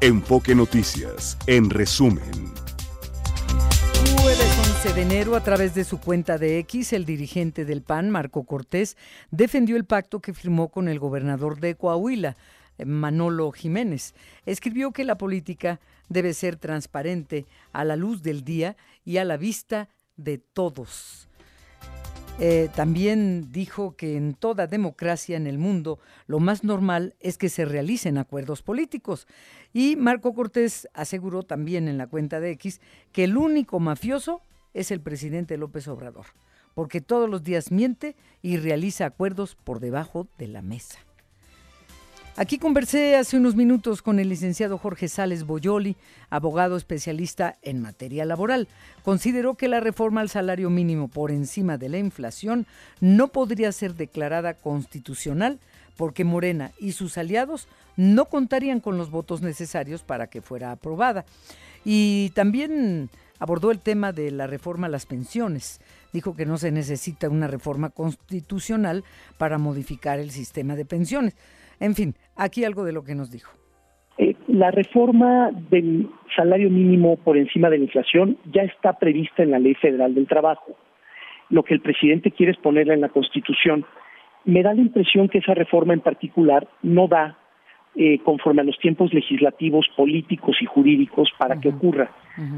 [0.00, 2.22] Enfoque Noticias, en resumen.
[4.20, 8.08] Jueves 11 de enero, a través de su cuenta de X, el dirigente del PAN,
[8.08, 8.96] Marco Cortés,
[9.32, 12.36] defendió el pacto que firmó con el gobernador de Coahuila,
[12.86, 14.14] Manolo Jiménez.
[14.46, 19.36] Escribió que la política debe ser transparente a la luz del día y a la
[19.36, 21.27] vista de todos.
[22.40, 25.98] Eh, también dijo que en toda democracia en el mundo
[26.28, 29.26] lo más normal es que se realicen acuerdos políticos.
[29.72, 32.80] Y Marco Cortés aseguró también en la cuenta de X
[33.10, 34.40] que el único mafioso
[34.72, 36.26] es el presidente López Obrador,
[36.74, 41.07] porque todos los días miente y realiza acuerdos por debajo de la mesa.
[42.38, 45.96] Aquí conversé hace unos minutos con el licenciado Jorge Sales Boyoli,
[46.30, 48.68] abogado especialista en materia laboral.
[49.02, 52.64] Consideró que la reforma al salario mínimo por encima de la inflación
[53.00, 55.58] no podría ser declarada constitucional
[55.96, 57.66] porque Morena y sus aliados
[57.96, 61.24] no contarían con los votos necesarios para que fuera aprobada.
[61.84, 65.80] Y también abordó el tema de la reforma a las pensiones.
[66.12, 69.02] Dijo que no se necesita una reforma constitucional
[69.38, 71.34] para modificar el sistema de pensiones.
[71.80, 73.52] En fin, aquí algo de lo que nos dijo.
[74.18, 79.52] Eh, la reforma del salario mínimo por encima de la inflación ya está prevista en
[79.52, 80.76] la Ley Federal del Trabajo.
[81.50, 83.84] Lo que el presidente quiere es ponerla en la Constitución.
[84.44, 87.38] Me da la impresión que esa reforma en particular no da
[87.94, 92.10] eh, conforme a los tiempos legislativos, políticos y jurídicos para que ocurra.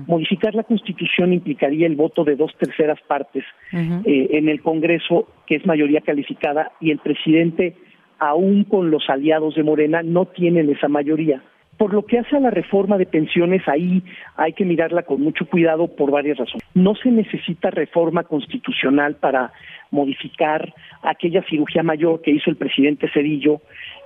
[0.07, 5.57] Modificar la Constitución implicaría el voto de dos terceras partes eh, en el Congreso, que
[5.57, 7.75] es mayoría calificada, y el presidente
[8.21, 11.43] aún con los aliados de Morena, no tienen esa mayoría.
[11.79, 14.03] Por lo que hace a la reforma de pensiones, ahí
[14.37, 16.63] hay que mirarla con mucho cuidado por varias razones.
[16.75, 19.51] No se necesita reforma constitucional para
[19.91, 23.63] modificar aquella cirugía mayor que hizo el presidente Cedillo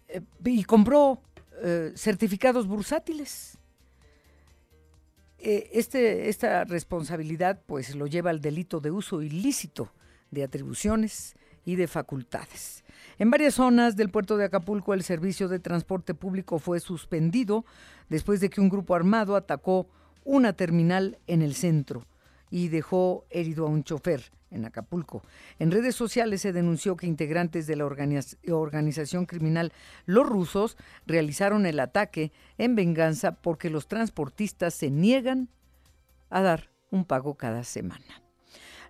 [0.08, 1.20] eh, y compró
[1.62, 3.57] eh, certificados bursátiles.
[5.38, 9.92] Eh, este, esta responsabilidad pues lo lleva al delito de uso ilícito
[10.30, 12.82] de atribuciones y de facultades.
[13.18, 17.64] En varias zonas del puerto de Acapulco el servicio de transporte público fue suspendido
[18.08, 19.88] después de que un grupo armado atacó
[20.24, 22.06] una terminal en el centro
[22.50, 25.22] y dejó herido a un chofer en Acapulco.
[25.58, 29.72] En redes sociales se denunció que integrantes de la organización criminal
[30.06, 30.76] Los Rusos
[31.06, 35.48] realizaron el ataque en venganza porque los transportistas se niegan
[36.30, 38.27] a dar un pago cada semana.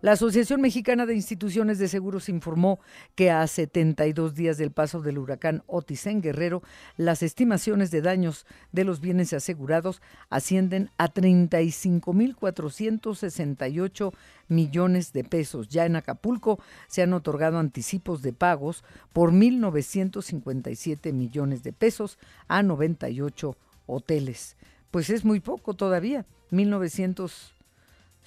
[0.00, 2.78] La Asociación Mexicana de Instituciones de Seguros informó
[3.16, 6.62] que a 72 días del paso del huracán Otis en Guerrero,
[6.96, 10.00] las estimaciones de daños de los bienes asegurados
[10.30, 14.12] ascienden a 35.468
[14.46, 15.68] millones de pesos.
[15.68, 22.62] Ya en Acapulco se han otorgado anticipos de pagos por 1.957 millones de pesos a
[22.62, 24.56] 98 hoteles.
[24.92, 27.57] Pues es muy poco todavía, 1.900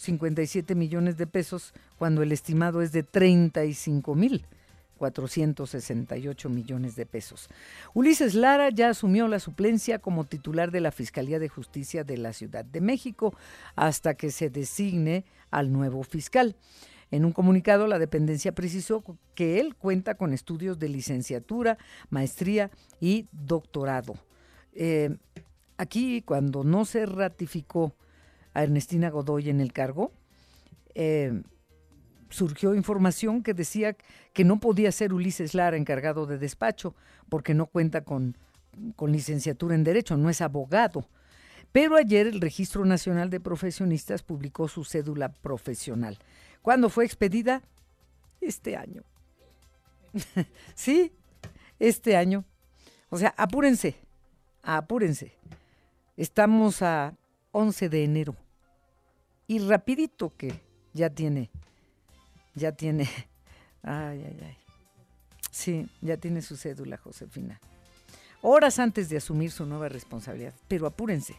[0.01, 4.45] 57 millones de pesos cuando el estimado es de 35 mil
[4.97, 7.49] 468 millones de pesos.
[7.95, 12.33] Ulises Lara ya asumió la suplencia como titular de la Fiscalía de Justicia de la
[12.33, 13.35] Ciudad de México
[13.75, 16.55] hasta que se designe al nuevo fiscal.
[17.09, 22.69] En un comunicado, la dependencia precisó que él cuenta con estudios de licenciatura, maestría
[22.99, 24.15] y doctorado.
[24.73, 25.17] Eh,
[25.77, 27.95] aquí, cuando no se ratificó
[28.53, 30.11] a Ernestina Godoy en el cargo,
[30.95, 31.41] eh,
[32.29, 33.95] surgió información que decía
[34.33, 36.95] que no podía ser Ulises Lara encargado de despacho
[37.29, 38.37] porque no cuenta con,
[38.95, 41.07] con licenciatura en Derecho, no es abogado.
[41.71, 46.17] Pero ayer el Registro Nacional de Profesionistas publicó su cédula profesional.
[46.61, 47.61] ¿Cuándo fue expedida?
[48.41, 49.03] Este año.
[50.75, 51.13] sí,
[51.79, 52.43] este año.
[53.09, 53.95] O sea, apúrense,
[54.63, 55.33] apúrense.
[56.17, 57.13] Estamos a
[57.51, 58.35] 11 de enero.
[59.47, 60.61] Y rapidito que
[60.93, 61.49] ya tiene,
[62.55, 63.09] ya tiene,
[63.83, 64.57] ay, ay, ay.
[65.51, 67.59] Sí, ya tiene su cédula, Josefina.
[68.41, 70.53] Horas antes de asumir su nueva responsabilidad.
[70.67, 71.35] Pero apúrense.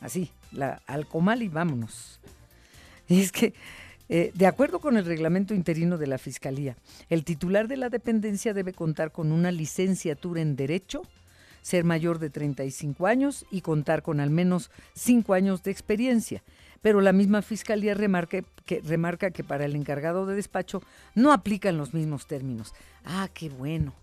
[0.00, 2.20] Así, la, al comal y vámonos.
[3.08, 3.54] Y es que,
[4.08, 6.76] eh, de acuerdo con el reglamento interino de la Fiscalía,
[7.08, 11.02] el titular de la dependencia debe contar con una licenciatura en Derecho,
[11.64, 16.42] ser mayor de 35 años y contar con al menos 5 años de experiencia.
[16.82, 20.82] Pero la misma Fiscalía remarca que, remarca que para el encargado de despacho
[21.14, 22.74] no aplican los mismos términos.
[23.02, 23.94] Ah, qué bueno.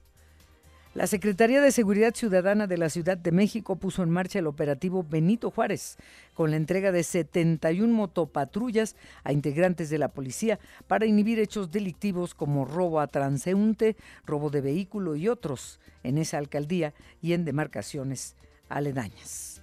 [0.94, 5.06] La Secretaría de Seguridad Ciudadana de la Ciudad de México puso en marcha el operativo
[5.10, 5.98] Benito Juárez,
[6.34, 12.34] con la entrega de 71 motopatrullas a integrantes de la policía para inhibir hechos delictivos
[12.36, 13.96] como robo a transeúnte,
[14.26, 18.36] robo de vehículo y otros en esa alcaldía y en demarcaciones
[18.68, 19.62] aledañas.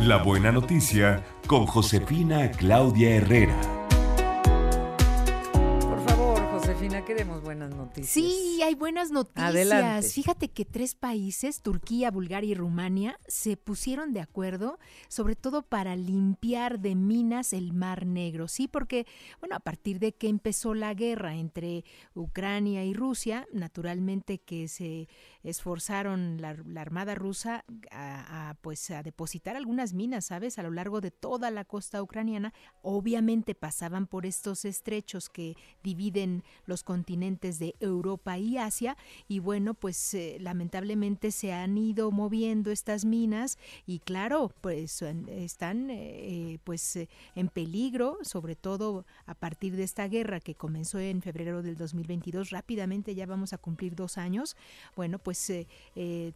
[0.00, 3.81] La buena noticia con Josefina Claudia Herrera.
[7.12, 8.10] Queremos buenas noticias.
[8.10, 9.50] Sí, hay buenas noticias.
[9.50, 10.08] Adelante.
[10.08, 14.78] Fíjate que tres países, Turquía, Bulgaria y Rumania, se pusieron de acuerdo,
[15.08, 18.48] sobre todo para limpiar de minas el Mar Negro.
[18.48, 19.06] Sí, porque,
[19.40, 25.08] bueno, a partir de que empezó la guerra entre Ucrania y Rusia, naturalmente que se
[25.42, 30.58] esforzaron la, Armada rusa a, pues, a depositar algunas minas, ¿sabes?
[30.58, 32.54] A lo largo de toda la costa ucraniana.
[32.80, 37.01] Obviamente pasaban por estos estrechos que dividen los continentes
[37.40, 38.96] de Europa y Asia
[39.28, 45.88] y bueno, pues eh, lamentablemente se han ido moviendo estas minas y claro, pues están
[45.90, 51.22] eh, pues eh, en peligro, sobre todo a partir de esta guerra que comenzó en
[51.22, 54.56] febrero del 2022, rápidamente ya vamos a cumplir dos años.
[54.96, 55.52] Bueno, pues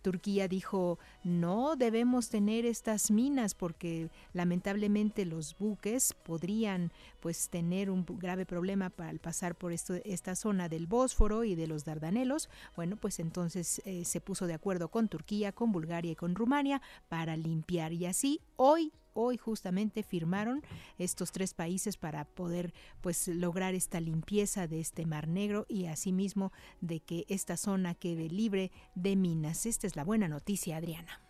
[0.03, 8.05] Turquía dijo no debemos tener estas minas porque lamentablemente los buques podrían pues tener un
[8.07, 12.97] grave problema para pasar por esta zona zona del Bósforo y de los Dardanelos, bueno,
[12.97, 16.81] pues entonces eh, se puso de acuerdo con Turquía, con Bulgaria y con Rumania
[17.11, 20.62] para limpiar y así hoy hoy justamente firmaron
[20.99, 22.73] estos tres países para poder
[23.03, 28.29] pues lograr esta limpieza de este Mar Negro y asimismo de que esta zona quede
[28.29, 29.67] libre de minas.
[29.67, 31.20] Esta es la buena noticia, Adriana.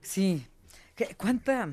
[0.00, 0.46] Sí.
[1.18, 1.70] ¿Cuánta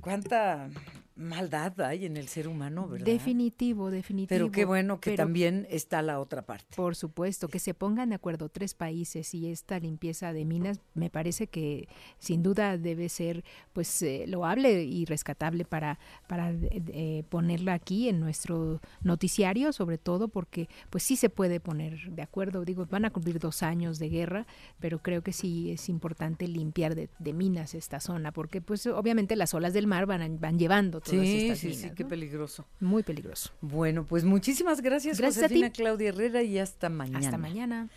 [0.00, 0.68] cuánta
[1.14, 3.06] maldad hay en el ser humano, ¿verdad?
[3.06, 4.28] Definitivo, definitivo.
[4.28, 6.76] Pero qué bueno que también está la otra parte.
[6.76, 11.10] Por supuesto, que se pongan de acuerdo tres países y esta limpieza de minas me
[11.10, 11.88] parece que
[12.18, 18.20] sin duda debe ser pues eh, loable y rescatable para, para eh, ponerla aquí en
[18.20, 22.64] nuestro noticiario, sobre todo porque pues sí se puede poner de acuerdo.
[22.64, 24.46] Digo, van a cumplir dos años de guerra,
[24.80, 29.36] pero creo que sí es importante limpiar de, de minas esta zona, porque pues obviamente
[29.36, 32.66] las olas del mar van, van llevando sí, sí, Sí, qué peligroso.
[32.80, 33.50] Muy peligroso.
[33.60, 37.18] Bueno, pues muchísimas gracias, gracias Josefina Claudia Herrera y hasta mañana.
[37.18, 37.88] Hasta mañana.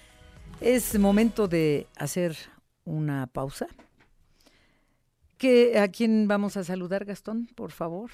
[0.62, 2.36] Es momento de hacer
[2.84, 3.68] una pausa.
[5.80, 8.10] ¿A quién vamos a saludar, Gastón, por favor?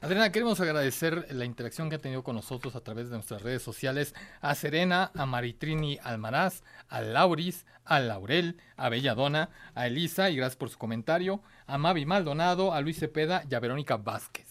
[0.00, 3.62] Adriana, queremos agradecer la interacción que ha tenido con nosotros a través de nuestras redes
[3.62, 10.36] sociales a Serena, a Maritrini Almaraz, a Lauris, a Laurel, a Belladona, a Elisa, y
[10.36, 14.46] gracias por su comentario, a Mavi Maldonado, a Luis Cepeda y a Verónica Vázquez.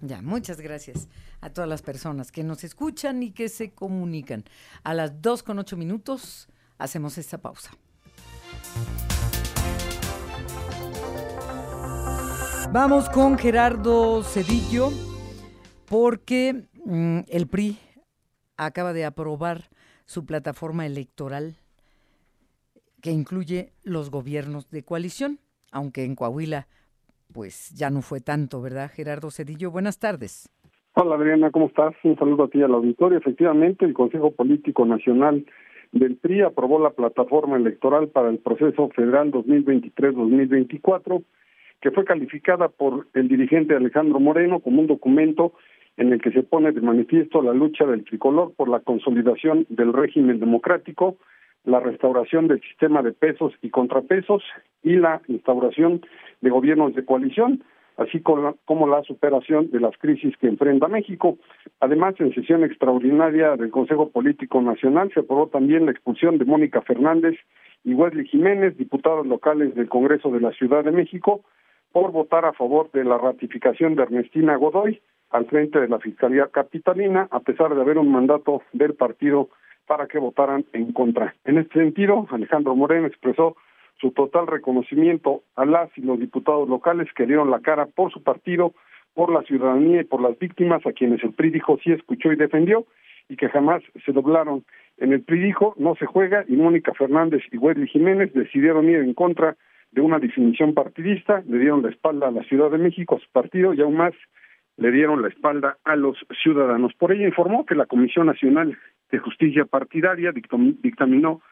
[0.00, 1.08] Ya, muchas gracias
[1.40, 4.44] a todas las personas que nos escuchan y que se comunican.
[4.82, 7.70] A las 2 con 8 minutos hacemos esta pausa.
[12.72, 14.90] Vamos con Gerardo Cedillo,
[15.90, 17.76] porque mm, el PRI
[18.56, 19.62] acaba de aprobar
[20.04, 21.54] su plataforma electoral
[23.02, 25.40] que incluye los gobiernos de coalición,
[25.72, 26.68] aunque en Coahuila
[27.34, 28.88] pues ya no fue tanto, ¿verdad?
[28.88, 30.48] Gerardo Cedillo, buenas tardes.
[30.94, 31.94] Hola Adriana, ¿cómo estás?
[32.04, 33.18] Un saludo a ti y al auditorio.
[33.18, 35.44] Efectivamente, el Consejo Político Nacional
[35.90, 41.24] del PRI aprobó la plataforma electoral para el proceso federal 2023-2024
[41.80, 45.52] que fue calificada por el dirigente Alejandro Moreno como un documento
[45.96, 49.92] en el que se pone de manifiesto la lucha del tricolor por la consolidación del
[49.92, 51.16] régimen democrático,
[51.64, 54.42] la restauración del sistema de pesos y contrapesos
[54.82, 56.00] y la instauración
[56.40, 57.62] de gobiernos de coalición,
[57.98, 61.36] así como la superación de las crisis que enfrenta México.
[61.80, 66.80] Además, en sesión extraordinaria del Consejo Político Nacional se aprobó también la expulsión de Mónica
[66.80, 67.36] Fernández
[67.84, 71.42] y Wesley Jiménez, diputados locales del Congreso de la Ciudad de México,
[71.92, 76.48] por votar a favor de la ratificación de Ernestina Godoy al frente de la Fiscalía
[76.48, 79.48] Capitalina, a pesar de haber un mandato del partido
[79.86, 81.34] para que votaran en contra.
[81.44, 83.56] En este sentido, Alejandro Moreno expresó
[84.00, 88.22] su total reconocimiento a las y los diputados locales que dieron la cara por su
[88.22, 88.72] partido,
[89.14, 92.36] por la ciudadanía y por las víctimas, a quienes el PRI dijo sí escuchó y
[92.36, 92.86] defendió,
[93.28, 94.64] y que jamás se doblaron.
[94.98, 98.96] En el PRI dijo no se juega, y Mónica Fernández y Wesley Jiménez decidieron ir
[98.96, 99.56] en contra
[99.92, 103.30] de una definición partidista, le dieron la espalda a la Ciudad de México, a su
[103.30, 104.14] partido, y aún más
[104.76, 106.94] le dieron la espalda a los ciudadanos.
[106.94, 108.78] Por ello informó que la Comisión Nacional
[109.10, 111.42] de Justicia Partidaria dictaminó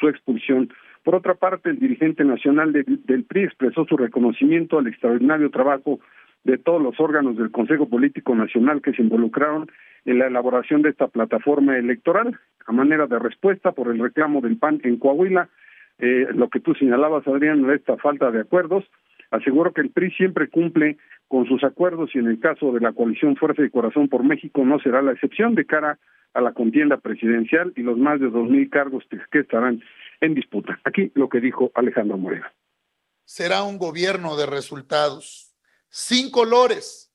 [0.00, 0.72] su expulsión.
[1.04, 6.00] Por otra parte, el dirigente nacional del PRI expresó su reconocimiento al extraordinario trabajo
[6.44, 9.70] de todos los órganos del Consejo Político Nacional que se involucraron
[10.04, 14.56] en la elaboración de esta plataforma electoral, a manera de respuesta por el reclamo del
[14.56, 15.48] PAN en Coahuila,
[15.98, 18.84] eh, lo que tú señalabas, Adrián, esta falta de acuerdos.
[19.30, 22.92] Aseguro que el PRI siempre cumple con sus acuerdos y en el caso de la
[22.92, 25.98] coalición Fuerza y Corazón por México no será la excepción de cara
[26.34, 29.82] a la contienda presidencial y los más de dos mil cargos que estarán
[30.20, 30.78] en disputa.
[30.84, 32.46] Aquí lo que dijo Alejandro Moreno.
[33.24, 35.54] Será un gobierno de resultados,
[35.88, 37.10] sin colores,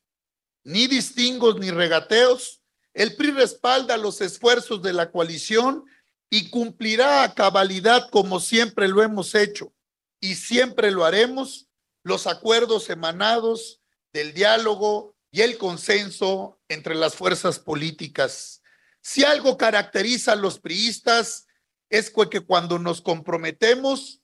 [0.64, 2.64] ni distingos ni regateos.
[2.94, 5.84] El PRI respalda los esfuerzos de la coalición
[6.30, 9.74] y cumplirá a cabalidad como siempre lo hemos hecho
[10.20, 11.68] y siempre lo haremos
[12.04, 13.82] los acuerdos emanados
[14.14, 18.62] del diálogo y el consenso entre las fuerzas políticas.
[19.02, 21.48] Si algo caracteriza a los priistas
[21.90, 24.22] es que cuando nos comprometemos,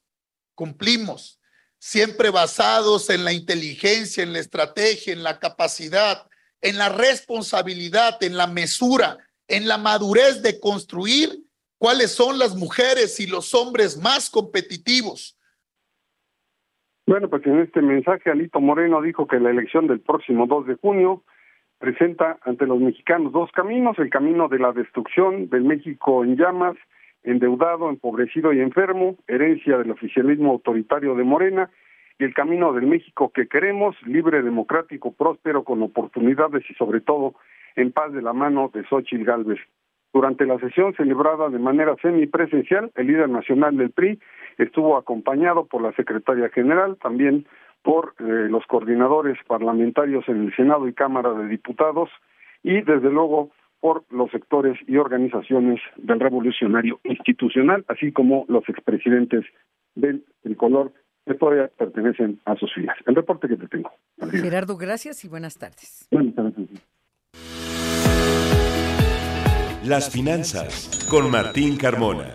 [0.56, 1.40] cumplimos,
[1.80, 6.28] siempre basados en la inteligencia, en la estrategia, en la capacidad,
[6.62, 9.18] en la responsabilidad, en la mesura,
[9.48, 11.44] en la madurez de construir
[11.84, 15.38] cuáles son las mujeres y los hombres más competitivos.
[17.06, 20.76] Bueno, pues en este mensaje Alito Moreno dijo que la elección del próximo 2 de
[20.76, 21.24] junio
[21.80, 26.78] presenta ante los mexicanos dos caminos, el camino de la destrucción del México en llamas,
[27.22, 31.70] endeudado, empobrecido y enfermo, herencia del oficialismo autoritario de Morena,
[32.18, 37.36] y el camino del México que queremos, libre, democrático, próspero, con oportunidades y sobre todo
[37.76, 39.60] en paz de la mano de Xochitl Gálvez.
[40.14, 44.20] Durante la sesión celebrada de manera semipresencial, el líder nacional del PRI
[44.60, 47.48] estuvo acompañado por la secretaria general, también
[47.82, 52.10] por eh, los coordinadores parlamentarios en el Senado y Cámara de Diputados
[52.62, 53.50] y desde luego
[53.82, 59.44] por los sectores y organizaciones del revolucionario institucional, así como los expresidentes
[59.96, 60.94] del tricolor
[61.26, 62.98] que todavía pertenecen a sus filas.
[63.06, 63.92] El reporte que te tengo.
[64.32, 66.08] Gerardo, gracias y buenas tardes.
[66.12, 66.84] Buenas tardes.
[69.86, 72.34] Las finanzas con Martín Carmona.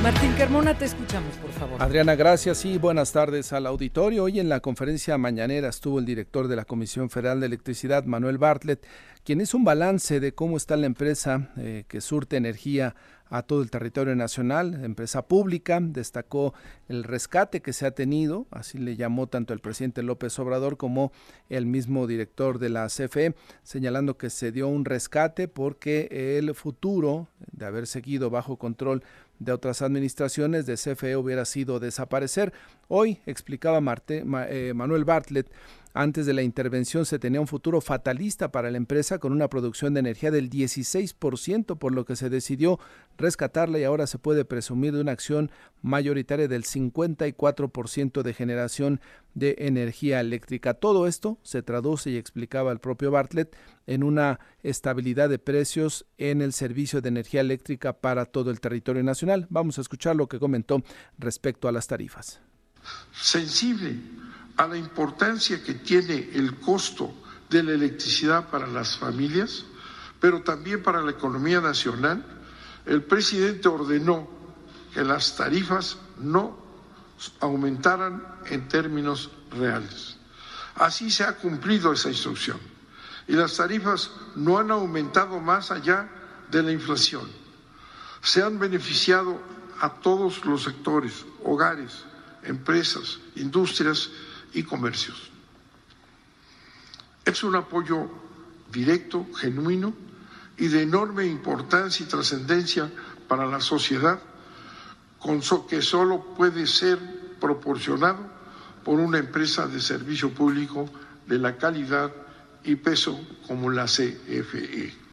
[0.00, 1.82] Martín Carmona, te escuchamos, por favor.
[1.82, 4.22] Adriana, gracias y buenas tardes al auditorio.
[4.22, 8.38] Hoy en la conferencia mañanera estuvo el director de la Comisión Federal de Electricidad, Manuel
[8.38, 8.86] Bartlett,
[9.24, 12.94] quien hizo un balance de cómo está la empresa eh, que surte energía
[13.28, 16.54] a todo el territorio nacional, empresa pública, destacó
[16.88, 21.12] el rescate que se ha tenido, así le llamó tanto el presidente López Obrador como
[21.48, 27.28] el mismo director de la CFE, señalando que se dio un rescate porque el futuro
[27.52, 29.02] de haber seguido bajo control
[29.38, 32.52] de otras administraciones de CFE hubiera sido desaparecer.
[32.88, 35.50] Hoy explicaba Marte, eh, Manuel Bartlett
[35.96, 39.94] antes de la intervención se tenía un futuro fatalista para la empresa con una producción
[39.94, 42.78] de energía del 16%, por lo que se decidió
[43.16, 45.50] rescatarla y ahora se puede presumir de una acción
[45.80, 49.00] mayoritaria del 54% de generación
[49.32, 50.74] de energía eléctrica.
[50.74, 56.42] Todo esto se traduce y explicaba el propio Bartlett en una estabilidad de precios en
[56.42, 59.46] el servicio de energía eléctrica para todo el territorio nacional.
[59.48, 60.82] Vamos a escuchar lo que comentó
[61.18, 62.40] respecto a las tarifas.
[63.12, 63.96] Sensible
[64.56, 67.14] a la importancia que tiene el costo
[67.50, 69.64] de la electricidad para las familias,
[70.20, 72.24] pero también para la economía nacional,
[72.86, 74.28] el presidente ordenó
[74.94, 76.56] que las tarifas no
[77.40, 80.16] aumentaran en términos reales.
[80.76, 82.58] Así se ha cumplido esa instrucción
[83.28, 86.08] y las tarifas no han aumentado más allá
[86.50, 87.28] de la inflación.
[88.22, 89.40] Se han beneficiado
[89.80, 92.04] a todos los sectores, hogares,
[92.42, 94.10] empresas, industrias
[94.56, 95.30] y comercios.
[97.24, 98.08] Es un apoyo
[98.72, 99.94] directo, genuino
[100.56, 102.90] y de enorme importancia y trascendencia
[103.28, 104.18] para la sociedad,
[105.18, 106.98] con que solo puede ser
[107.38, 108.18] proporcionado
[108.82, 110.88] por una empresa de servicio público
[111.26, 112.12] de la calidad
[112.64, 115.06] y peso como la CFE.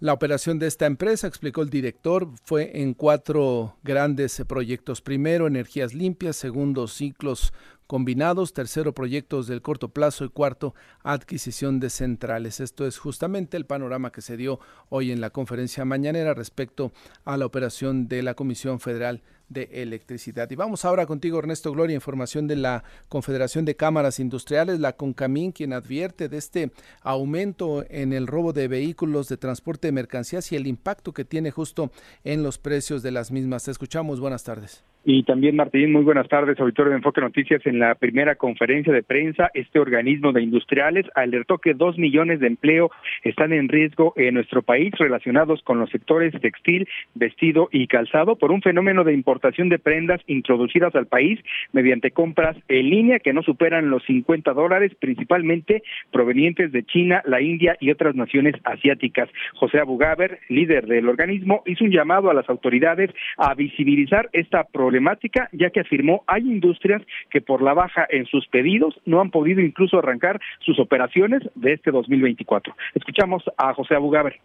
[0.00, 5.00] La operación de esta empresa, explicó el director, fue en cuatro grandes proyectos.
[5.00, 6.36] Primero, energías limpias.
[6.36, 7.52] Segundo, ciclos
[7.88, 12.60] combinados, tercero proyectos del corto plazo y cuarto adquisición de centrales.
[12.60, 16.92] Esto es justamente el panorama que se dio hoy en la conferencia mañanera respecto
[17.24, 20.50] a la operación de la Comisión Federal de Electricidad.
[20.50, 25.52] Y vamos ahora contigo, Ernesto Gloria, información de la Confederación de Cámaras Industriales, la CONCAMIN,
[25.52, 30.56] quien advierte de este aumento en el robo de vehículos de transporte de mercancías y
[30.56, 31.90] el impacto que tiene justo
[32.22, 33.64] en los precios de las mismas.
[33.64, 34.84] Te escuchamos, buenas tardes.
[35.04, 37.64] Y también, Martín, muy buenas tardes, auditorio de Enfoque Noticias.
[37.64, 42.48] En la primera conferencia de prensa, este organismo de industriales alertó que dos millones de
[42.48, 42.90] empleo
[43.22, 48.50] están en riesgo en nuestro país relacionados con los sectores textil, vestido y calzado por
[48.50, 51.40] un fenómeno de importación de prendas introducidas al país
[51.72, 57.40] mediante compras en línea que no superan los 50 dólares, principalmente provenientes de China, la
[57.40, 59.30] India y otras naciones asiáticas.
[59.54, 64.87] José Abugaber, líder del organismo, hizo un llamado a las autoridades a visibilizar esta problemática
[64.88, 69.30] problemática, ya que afirmó hay industrias que por la baja en sus pedidos no han
[69.30, 72.74] podido incluso arrancar sus operaciones de este 2024.
[72.94, 74.40] Escuchamos a José Abugaber.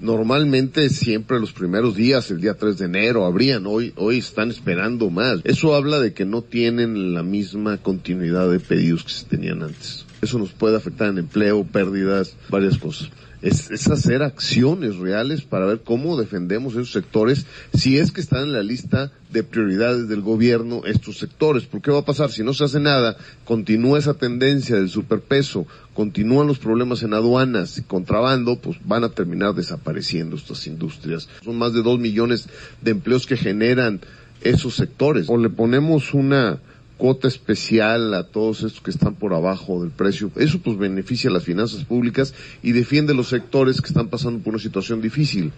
[0.00, 5.10] Normalmente siempre los primeros días, el día 3 de enero, habrían, hoy, hoy están esperando
[5.10, 5.44] más.
[5.44, 10.06] Eso habla de que no tienen la misma continuidad de pedidos que se tenían antes.
[10.22, 13.10] Eso nos puede afectar en empleo, pérdidas, varias cosas
[13.42, 18.52] es, hacer acciones reales para ver cómo defendemos esos sectores, si es que están en
[18.52, 21.64] la lista de prioridades del gobierno estos sectores.
[21.64, 22.30] ¿Por qué va a pasar?
[22.30, 27.78] Si no se hace nada, continúa esa tendencia del superpeso, continúan los problemas en aduanas
[27.78, 31.28] y contrabando, pues van a terminar desapareciendo estas industrias.
[31.44, 32.48] Son más de dos millones
[32.82, 34.00] de empleos que generan
[34.42, 35.28] esos sectores.
[35.28, 36.60] O le ponemos una
[37.00, 40.30] cuota especial a todos estos que están por abajo del precio.
[40.36, 44.52] Eso pues beneficia a las finanzas públicas y defiende los sectores que están pasando por
[44.52, 45.50] una situación difícil.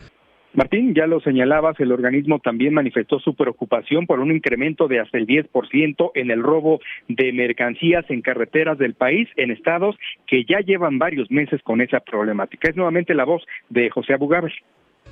[0.54, 5.16] Martín, ya lo señalabas, el organismo también manifestó su preocupación por un incremento de hasta
[5.16, 9.96] el 10% en el robo de mercancías en carreteras del país en estados
[10.26, 12.68] que ya llevan varios meses con esa problemática.
[12.68, 14.52] Es nuevamente la voz de José Abugaber.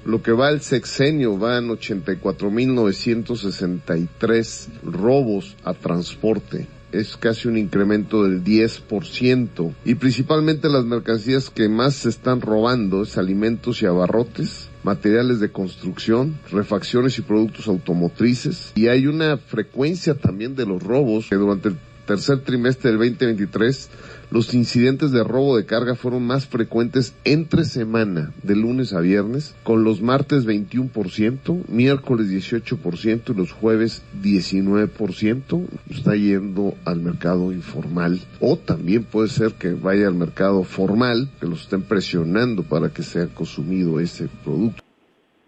[0.04, 6.66] Lo que va el sexenio van 84.963 robos a transporte.
[6.90, 9.74] Es casi un incremento del 10%.
[9.84, 15.52] Y principalmente las mercancías que más se están robando es alimentos y abarrotes, materiales de
[15.52, 18.72] construcción, refacciones y productos automotrices.
[18.74, 23.88] Y hay una frecuencia también de los robos que durante el tercer trimestre del 2023
[24.30, 29.54] los incidentes de robo de carga fueron más frecuentes entre semana, de lunes a viernes,
[29.64, 35.66] con los martes 21%, miércoles 18% y los jueves 19%.
[35.90, 38.20] Está yendo al mercado informal.
[38.40, 43.02] O también puede ser que vaya al mercado formal, que los estén presionando para que
[43.02, 44.82] sea consumido ese producto.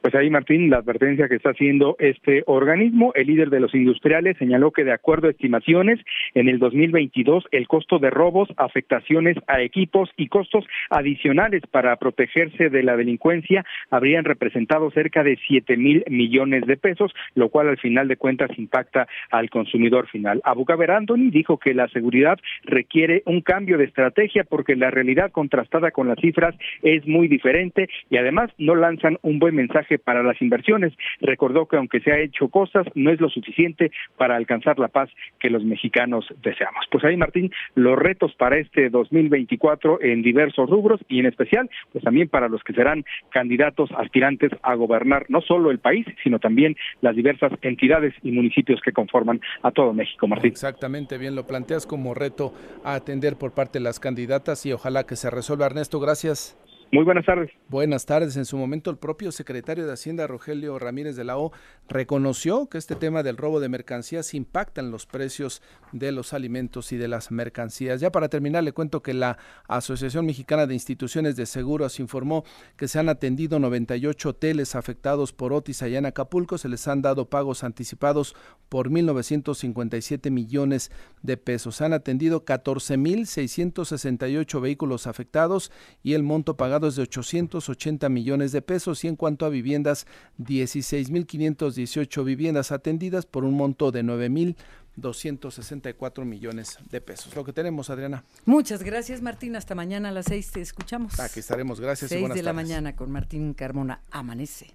[0.03, 4.37] Pues ahí, Martín, la advertencia que está haciendo este organismo, el líder de los industriales
[4.37, 6.01] señaló que de acuerdo a estimaciones,
[6.35, 12.69] en el 2022 el costo de robos, afectaciones a equipos y costos adicionales para protegerse
[12.69, 17.79] de la delincuencia habrían representado cerca de siete mil millones de pesos, lo cual al
[17.79, 20.41] final de cuentas impacta al consumidor final.
[20.43, 25.93] Abucaber Anthony dijo que la seguridad requiere un cambio de estrategia porque la realidad contrastada
[25.93, 30.41] con las cifras es muy diferente y además no lanzan un buen mensaje para las
[30.41, 30.93] inversiones.
[31.21, 35.11] Recordó que aunque se ha hecho cosas, no es lo suficiente para alcanzar la paz
[35.39, 36.87] que los mexicanos deseamos.
[36.91, 42.05] Pues ahí, Martín, los retos para este 2024 en diversos rubros y en especial, pues
[42.05, 46.77] también para los que serán candidatos aspirantes a gobernar no solo el país, sino también
[47.01, 50.51] las diversas entidades y municipios que conforman a todo México, Martín.
[50.51, 52.53] Exactamente, bien, lo planteas como reto
[52.85, 55.67] a atender por parte de las candidatas y ojalá que se resuelva.
[55.67, 56.62] Ernesto, gracias.
[56.95, 57.51] Muy buenas tardes.
[57.71, 58.37] Buenas tardes.
[58.37, 61.51] En su momento el propio secretario de Hacienda, Rogelio Ramírez de la O,
[61.89, 66.93] reconoció que este tema del robo de mercancías impacta en los precios de los alimentos
[66.93, 68.03] y de las mercancías.
[68.03, 72.45] Ya para terminar, le cuento que la Asociación Mexicana de Instituciones de Seguros informó
[72.77, 76.59] que se han atendido 98 hoteles afectados por Otis allá en Acapulco.
[76.59, 78.37] Se les han dado pagos anticipados
[78.69, 81.77] por 1.957 millones de pesos.
[81.77, 89.05] Se han atendido 14.668 vehículos afectados y el monto pagado de 880 millones de pesos
[89.05, 90.07] y en cuanto a viviendas,
[90.39, 97.35] 16.518 viviendas atendidas por un monto de 9.264 millones de pesos.
[97.35, 98.25] Lo que tenemos, Adriana.
[98.45, 99.55] Muchas gracias, Martín.
[99.57, 101.19] Hasta mañana a las 6 te escuchamos.
[101.21, 101.81] Aquí estaremos.
[101.81, 102.11] Gracias.
[102.11, 104.03] 6 de la mañana con Martín Carmona.
[104.11, 104.75] Amanece.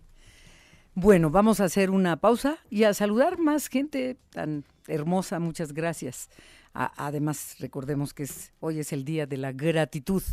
[1.00, 5.38] Bueno, vamos a hacer una pausa y a saludar más gente tan hermosa.
[5.38, 6.28] Muchas gracias.
[6.74, 10.24] además, recordemos que es, hoy es el día de la gratitud.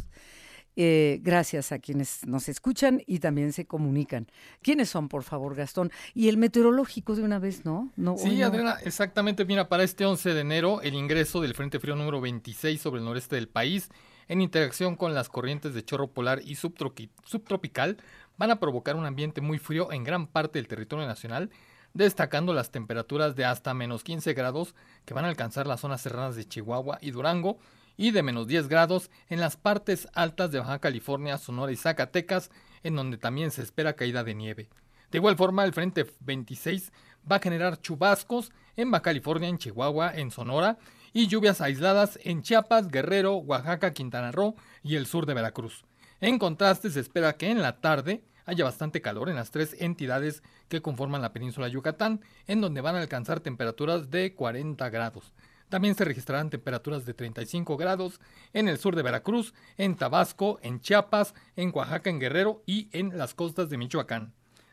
[0.77, 4.27] Eh, gracias a quienes nos escuchan y también se comunican.
[4.63, 5.93] ¿Quiénes son, por favor, Gastón?
[6.15, 7.93] Y el meteorológico de una vez, ¿no?
[7.97, 9.45] no sí, Adriana, exactamente.
[9.45, 13.05] Mira, para este 11 de enero, el ingreso del Frente Frío número 26 sobre el
[13.05, 13.89] noreste del país,
[14.29, 17.99] en interacción con las corrientes de chorro polar y subtropical,
[18.37, 21.51] van a provocar un ambiente muy frío en gran parte del territorio nacional,
[21.93, 26.35] destacando las temperaturas de hasta menos 15 grados que van a alcanzar las zonas serranas
[26.35, 27.59] de Chihuahua y Durango,
[27.97, 32.51] y de menos 10 grados en las partes altas de Baja California, Sonora y Zacatecas,
[32.83, 34.69] en donde también se espera caída de nieve.
[35.11, 36.93] De igual forma, el Frente 26
[37.31, 40.79] va a generar chubascos en Baja California, en Chihuahua, en Sonora
[41.13, 45.85] y lluvias aisladas en Chiapas, Guerrero, Oaxaca, Quintana Roo y el sur de Veracruz.
[46.21, 50.43] En contraste, se espera que en la tarde haya bastante calor en las tres entidades
[50.69, 55.33] que conforman la península Yucatán, en donde van a alcanzar temperaturas de 40 grados.
[55.69, 58.21] También se registrarán temperaturas de 35 grados
[58.53, 63.17] en el sur de Veracruz, en Tabasco, en Chiapas, en Oaxaca, en Guerrero y en
[63.17, 64.33] las costas de Michoacán.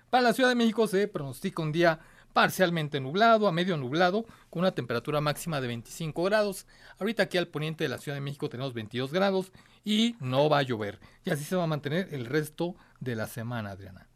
[0.10, 2.00] Para la Ciudad de México se pronostica un día
[2.34, 6.66] parcialmente nublado a medio nublado, con una temperatura máxima de 25 grados.
[7.00, 9.52] Ahorita aquí al poniente de la Ciudad de México tenemos 22 grados
[9.84, 11.00] y no va a llover.
[11.24, 14.08] Y así se va a mantener el resto de la semana, Adriana.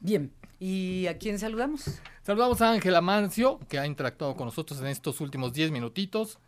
[0.00, 0.32] Bien,
[0.62, 2.00] ¿y a quién saludamos?
[2.22, 6.38] Saludamos a Ángela Mancio, que ha interactuado con nosotros en estos últimos 10 minutitos.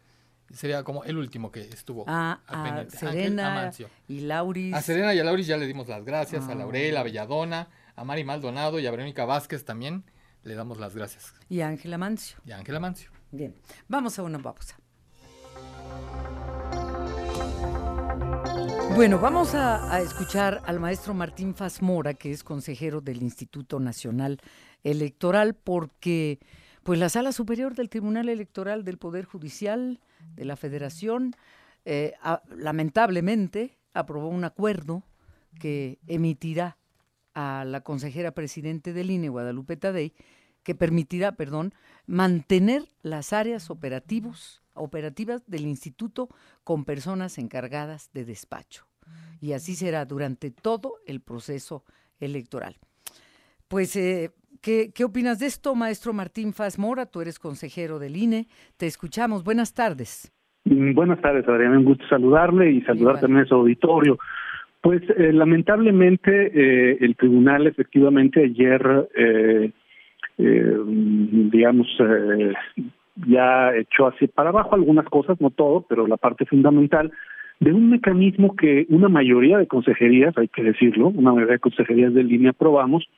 [0.52, 2.04] Sería como el último que estuvo.
[2.06, 3.72] Ah, a, Serena
[4.06, 4.72] y Lauris.
[4.72, 6.54] A Serena y a Lauris ya le dimos las gracias, a ah.
[6.54, 10.04] Laurel, a Belladona, a Mari Maldonado y a Verónica Vázquez también.
[10.44, 11.34] Le damos las gracias.
[11.48, 12.36] Y a Ángela Mancio.
[12.46, 13.10] Y a Ángela Mancio.
[13.32, 13.56] Bien,
[13.88, 14.76] vamos a una pausa.
[18.94, 24.40] Bueno, vamos a, escuchar al maestro Martín Fasmora, que es consejero del Instituto Nacional
[24.84, 26.38] Electoral, porque
[26.84, 29.98] pues la Sala Superior del Tribunal Electoral del Poder Judicial
[30.36, 31.34] de la Federación
[31.84, 32.14] eh,
[32.56, 35.02] lamentablemente aprobó un acuerdo
[35.58, 36.78] que emitirá
[37.34, 40.12] a la consejera presidente del INE, Guadalupe Tadei,
[40.62, 41.74] que permitirá, perdón,
[42.06, 46.28] mantener las áreas operativos operativas del instituto
[46.64, 48.86] con personas encargadas de despacho.
[49.40, 51.84] Y así será durante todo el proceso
[52.20, 52.76] electoral.
[53.68, 54.30] Pues, eh,
[54.62, 57.06] ¿qué, opinas de esto, maestro Martín Faz Mora?
[57.06, 58.46] Tú eres consejero del INE.
[58.76, 59.44] Te escuchamos.
[59.44, 60.32] Buenas tardes.
[60.64, 61.78] Mm, buenas tardes, Adriana.
[61.78, 64.18] Un gusto saludarle y saludar también a su auditorio.
[64.80, 69.08] Pues eh, lamentablemente eh, el tribunal efectivamente ayer,
[70.36, 71.86] digamos,
[73.26, 77.12] ya echó así para abajo algunas cosas, no todo, pero la parte fundamental
[77.60, 82.12] de un mecanismo que una mayoría de consejerías, hay que decirlo, una mayoría de consejerías
[82.12, 83.08] de línea aprobamos,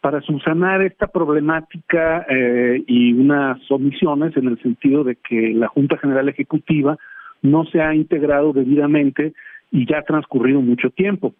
[0.00, 5.96] para subsanar esta problemática eh, y unas omisiones en el sentido de que la Junta
[5.96, 6.98] General Ejecutiva
[7.40, 9.32] no se ha integrado debidamente
[9.70, 11.34] y ya ha transcurrido mucho tiempo,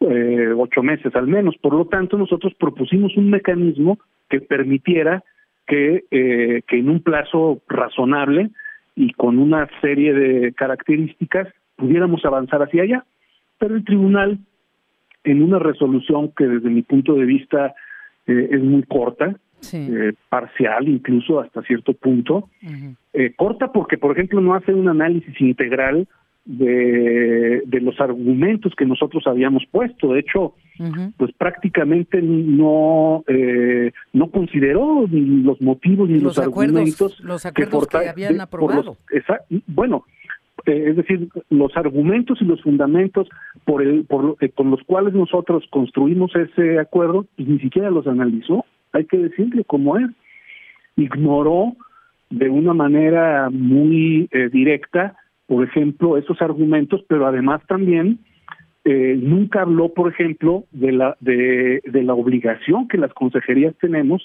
[0.00, 1.56] eh, ocho meses al menos.
[1.56, 5.24] Por lo tanto, nosotros propusimos un mecanismo que permitiera
[5.66, 8.50] que, eh, que en un plazo razonable
[8.94, 13.04] y con una serie de características pudiéramos avanzar hacia allá.
[13.58, 14.38] Pero el tribunal,
[15.24, 17.74] en una resolución que desde mi punto de vista
[18.26, 19.36] eh, es muy corta,
[19.72, 22.50] eh, parcial incluso hasta cierto punto,
[23.36, 26.06] corta porque, por ejemplo, no hace un análisis integral
[26.44, 30.12] de, de los argumentos que nosotros habíamos puesto.
[30.12, 30.54] De hecho,
[31.16, 38.08] pues prácticamente no eh, no consideró ni los motivos ni los, argumentos los acuerdos que,
[38.08, 38.96] habían aprobado.
[39.66, 40.04] bueno,
[40.66, 43.28] eh, es decir, los argumentos y los fundamentos
[43.64, 48.06] por el por eh, con los cuales nosotros construimos ese acuerdo y ni siquiera los
[48.06, 48.64] analizó.
[48.92, 50.08] Hay que decirle cómo es.
[50.96, 51.76] Ignoró
[52.30, 58.18] de una manera muy directa por ejemplo, esos argumentos, pero además también
[58.88, 64.24] eh, nunca habló, por ejemplo, de la de, de, la obligación que las consejerías tenemos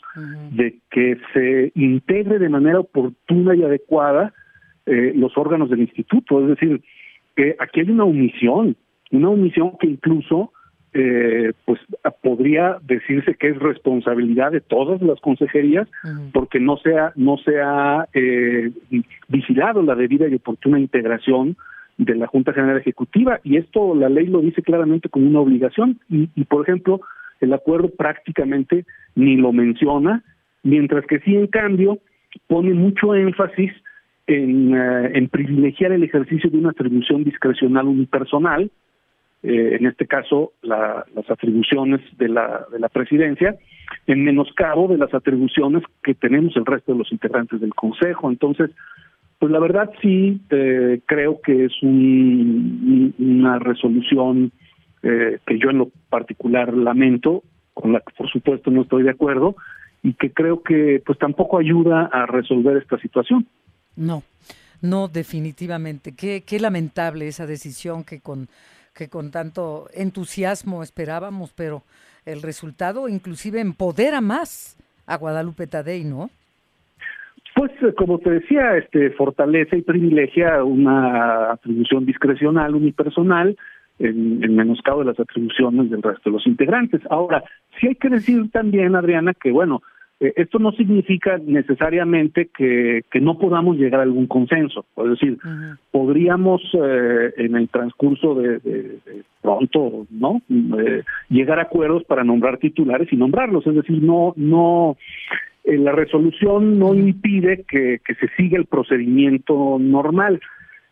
[0.51, 4.33] de que se integre de manera oportuna y adecuada
[4.85, 6.41] eh, los órganos del instituto.
[6.41, 6.79] Es decir,
[7.35, 8.75] que aquí hay una omisión,
[9.09, 10.51] una omisión que incluso
[10.93, 11.79] eh, pues
[12.21, 15.87] podría decirse que es responsabilidad de todas las consejerías
[16.33, 18.69] porque no se ha, no se ha eh,
[19.27, 21.57] vigilado la debida y oportuna integración
[22.03, 25.99] de la Junta General Ejecutiva y esto la ley lo dice claramente como una obligación
[26.09, 27.01] y, por ejemplo
[27.39, 28.85] el acuerdo prácticamente
[29.15, 30.23] ni lo menciona
[30.63, 31.99] mientras que sí en cambio
[32.47, 33.71] pone mucho énfasis
[34.25, 38.71] en, eh, en privilegiar el ejercicio de una atribución discrecional unipersonal
[39.43, 43.55] eh, en este caso las atribuciones de la, de la presidencia,
[44.05, 48.29] en menoscabo de las atribuciones que tenemos el resto de los integrantes del Consejo.
[48.29, 48.69] Entonces,
[49.41, 54.51] pues la verdad sí eh, creo que es una resolución
[55.01, 57.41] eh, que yo en lo particular lamento,
[57.73, 59.55] con la que por supuesto no estoy de acuerdo,
[60.03, 63.47] y que creo que pues tampoco ayuda a resolver esta situación.
[63.95, 64.21] No,
[64.79, 66.13] no, definitivamente.
[66.15, 68.47] Qué, qué lamentable esa decisión que con,
[68.93, 71.81] que con tanto entusiasmo esperábamos, pero
[72.27, 74.77] el resultado inclusive empodera más
[75.07, 76.29] a Guadalupe Tadei, ¿no?
[77.61, 83.55] Pues eh, como te decía, este fortalece y privilegia una atribución discrecional, unipersonal,
[83.99, 87.01] en, en menoscabo de las atribuciones del resto de los integrantes.
[87.11, 87.43] Ahora,
[87.79, 89.83] sí hay que decir también, Adriana, que bueno,
[90.21, 94.85] eh, esto no significa necesariamente que, que, no podamos llegar a algún consenso.
[94.97, 95.39] Es decir,
[95.89, 98.99] podríamos eh, en el transcurso de,
[99.41, 100.43] pronto, ¿no?
[100.77, 103.65] Eh, llegar a acuerdos para nombrar titulares y nombrarlos.
[103.65, 104.95] Es decir, no, no,
[105.65, 110.39] la resolución no impide que, que se siga el procedimiento normal.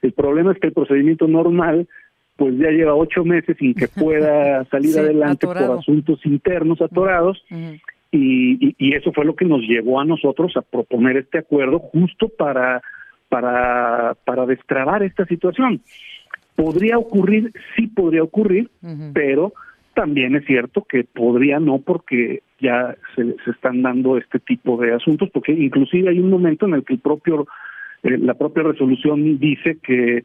[0.01, 1.87] El problema es que el procedimiento normal
[2.35, 7.43] pues ya lleva ocho meses sin que pueda salir adelante por asuntos internos atorados
[8.11, 12.29] y, y, eso fue lo que nos llevó a nosotros a proponer este acuerdo justo
[12.29, 12.81] para
[13.29, 15.81] para para destrabar esta situación.
[16.55, 18.69] Podría ocurrir sí podría ocurrir
[19.13, 19.53] pero
[19.93, 24.93] también es cierto que podría no porque ya se, se están dando este tipo de
[24.93, 27.47] asuntos porque inclusive hay un momento en el que el propio
[28.03, 30.23] eh, la propia resolución dice que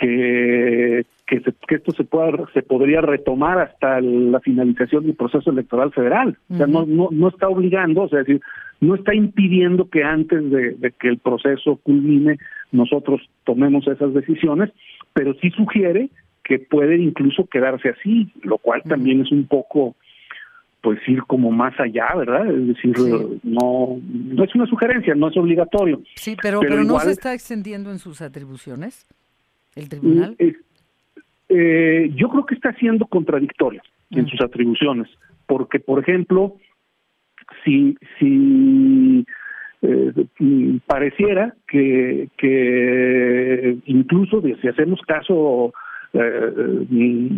[0.00, 1.04] que,
[1.38, 6.36] que, esto se pueda se podría retomar hasta la finalización del proceso electoral federal.
[6.50, 8.40] O sea, no, no, no está obligando, o sea, decir,
[8.80, 12.38] no está impidiendo que antes de, que el proceso culmine
[12.72, 14.70] nosotros tomemos esas decisiones,
[15.12, 16.10] pero sí sugiere
[16.42, 19.94] que puede incluso quedarse así, lo cual también es un poco
[20.80, 22.50] pues ir como más allá, ¿verdad?
[22.50, 22.96] Es decir,
[23.44, 26.00] no no es una sugerencia, no es obligatorio.
[26.16, 29.06] Sí, pero pero, no se está extendiendo en sus atribuciones
[29.76, 30.36] el tribunal?
[30.38, 30.69] Mm,
[31.50, 34.28] eh, yo creo que está siendo contradictorio en mm.
[34.28, 35.08] sus atribuciones,
[35.46, 36.56] porque, por ejemplo,
[37.64, 39.26] si, si
[39.82, 40.12] eh,
[40.86, 45.72] pareciera que, que incluso si hacemos caso
[46.12, 47.28] eh,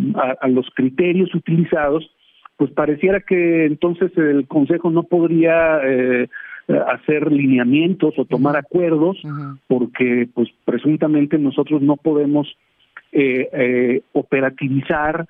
[0.41, 2.09] a, los criterios utilizados,
[2.57, 6.27] pues pareciera que entonces el Consejo no podría eh,
[6.67, 9.21] eh, hacer lineamientos o tomar acuerdos
[9.67, 12.47] porque pues presuntamente nosotros no podemos
[13.13, 15.27] eh, eh, operativizar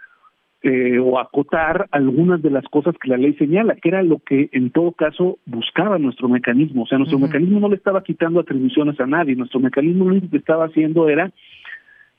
[1.02, 4.70] o acotar algunas de las cosas que la ley señala, que era lo que en
[4.70, 6.84] todo caso buscaba nuestro mecanismo.
[6.84, 10.30] O sea, nuestro mecanismo no le estaba quitando atribuciones a nadie, nuestro mecanismo lo único
[10.30, 11.34] que estaba haciendo era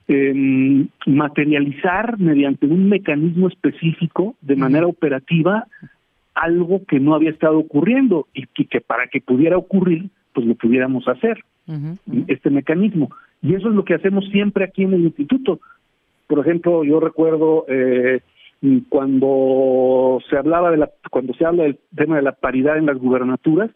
[0.06, 5.66] eh, materializar mediante un mecanismo específico de manera operativa
[6.34, 11.08] algo que no había estado ocurriendo y que, para que pudiera ocurrir, pues lo pudiéramos
[11.08, 11.42] hacer,
[12.26, 13.08] este mecanismo.
[13.44, 15.60] Y eso es lo que hacemos siempre aquí en el instituto.
[16.26, 18.20] Por ejemplo, yo recuerdo eh,
[18.88, 22.96] cuando se hablaba de la, cuando se habla del tema de la paridad en las
[22.96, 23.70] gubernaturas,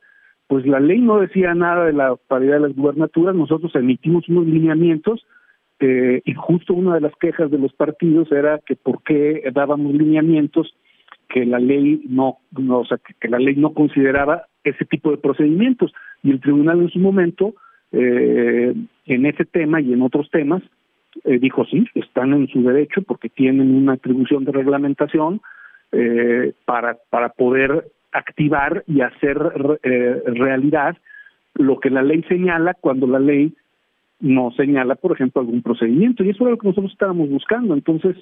[0.47, 4.47] pues la ley no decía nada de la paridad de las gubernaturas, nosotros emitimos unos
[4.47, 5.27] lineamientos
[5.81, 9.93] eh, y justo una de las quejas de los partidos era que por qué dábamos
[9.93, 10.75] lineamientos
[11.29, 15.19] que la ley no, no o sea, que, la ley no consideraba ese tipo de
[15.19, 17.55] procedimientos y el tribunal en su momento
[17.93, 18.75] eh,
[19.07, 20.63] en ese tema y en otros temas
[21.25, 25.41] eh, dijo sí están en su derecho porque tienen una atribución de reglamentación
[25.93, 29.39] eh, para para poder activar y hacer
[29.83, 30.97] eh, realidad
[31.55, 33.55] lo que la ley señala cuando la ley
[34.21, 36.23] no señala por ejemplo algún procedimiento.
[36.25, 37.75] Y eso era lo que nosotros estábamos buscando.
[37.75, 38.17] Entonces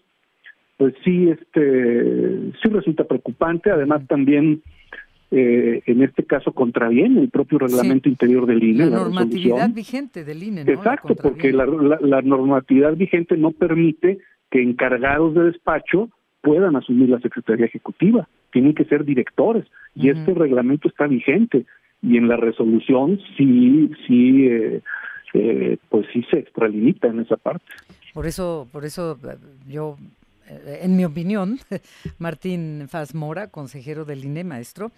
[0.77, 3.71] pues sí, este, sí resulta preocupante.
[3.71, 4.63] Además, también
[5.31, 8.87] eh, en este caso contraviene el propio reglamento interior del INE.
[8.87, 10.65] La, normatividad vigente del INE.
[10.65, 10.73] ¿no?
[10.73, 14.19] Exacto, porque la, la, normatividad vigente no permite
[14.51, 16.11] que encargados de despacho
[16.43, 18.29] puedan asumir la Secretaría Ejecutiva.
[18.53, 21.67] Tienen que ser directores y este reglamento está vigente
[22.03, 24.81] y en la resolución sí, sí, eh,
[25.35, 27.65] eh, pues sí se extralimita en esa parte.
[28.15, 29.37] Por eso, por eso eh,
[29.69, 29.97] yo
[30.49, 31.59] en mi opinión,
[32.19, 34.91] Martín Faz Mora, consejero del INE, maestro,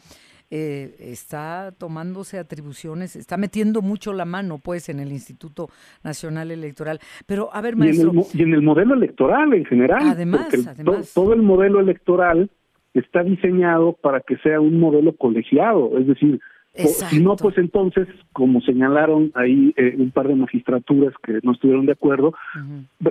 [0.51, 5.69] eh, está tomándose atribuciones, está metiendo mucho la mano, pues, en el Instituto
[6.03, 7.01] Nacional Electoral.
[7.27, 8.13] Pero, a ver, maestro.
[8.33, 10.09] Y en el, modelo electoral en general.
[10.09, 11.13] Además, además.
[11.15, 12.51] todo el modelo electoral
[12.95, 16.41] está diseñado para que sea un modelo colegiado, es decir,
[16.75, 21.87] si no, pues entonces, como señalaron ahí eh, un par de magistraturas que no estuvieron
[21.87, 22.35] de acuerdo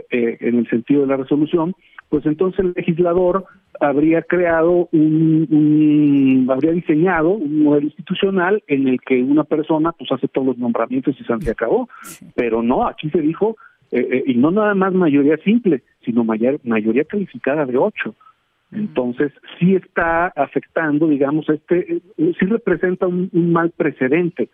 [0.10, 1.76] en el sentido de la resolución,
[2.10, 3.46] pues entonces el legislador
[3.80, 10.28] habría creado un, habría diseñado un modelo institucional en el que una persona pues hace
[10.28, 11.90] todos los nombramientos y se acabó.
[12.36, 13.58] Pero no, aquí se dijo
[13.92, 18.16] y no nada más mayoría simple, sino mayoría calificada de ocho.
[18.72, 24.50] Entonces, sí está afectando, digamos, este, sí representa un, mal precedente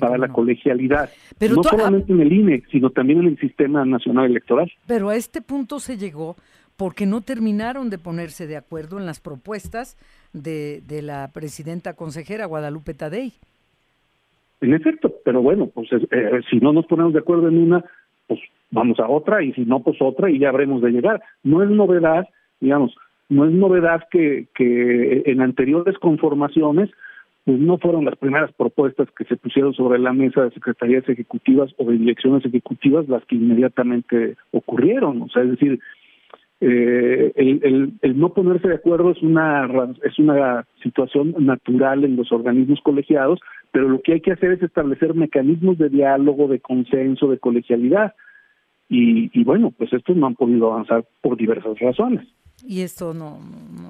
[0.00, 4.72] para la colegialidad, no solamente en el INE, sino también en el Sistema Nacional Electoral.
[4.86, 6.36] Pero a este punto se llegó
[6.76, 9.96] porque no terminaron de ponerse de acuerdo en las propuestas
[10.32, 13.34] de, de la presidenta consejera Guadalupe Tadei.
[14.60, 17.84] En efecto, pero bueno, pues eh, si no nos ponemos de acuerdo en una,
[18.26, 18.40] pues
[18.70, 21.22] vamos a otra y si no, pues otra y ya habremos de llegar.
[21.42, 22.26] No es novedad,
[22.60, 22.96] digamos,
[23.28, 26.90] no es novedad que, que en anteriores conformaciones
[27.44, 31.70] pues no fueron las primeras propuestas que se pusieron sobre la mesa de secretarías ejecutivas
[31.76, 35.20] o de direcciones ejecutivas las que inmediatamente ocurrieron.
[35.20, 35.78] O sea, es decir,
[36.62, 39.68] eh, el, el, no ponerse de acuerdo es una
[40.04, 43.40] es una situación natural en los organismos colegiados,
[43.72, 48.14] pero lo que hay que hacer es establecer mecanismos de diálogo, de consenso, de colegialidad.
[48.88, 52.26] Y, y bueno, pues estos no han podido avanzar por diversas razones
[52.62, 53.38] y esto no,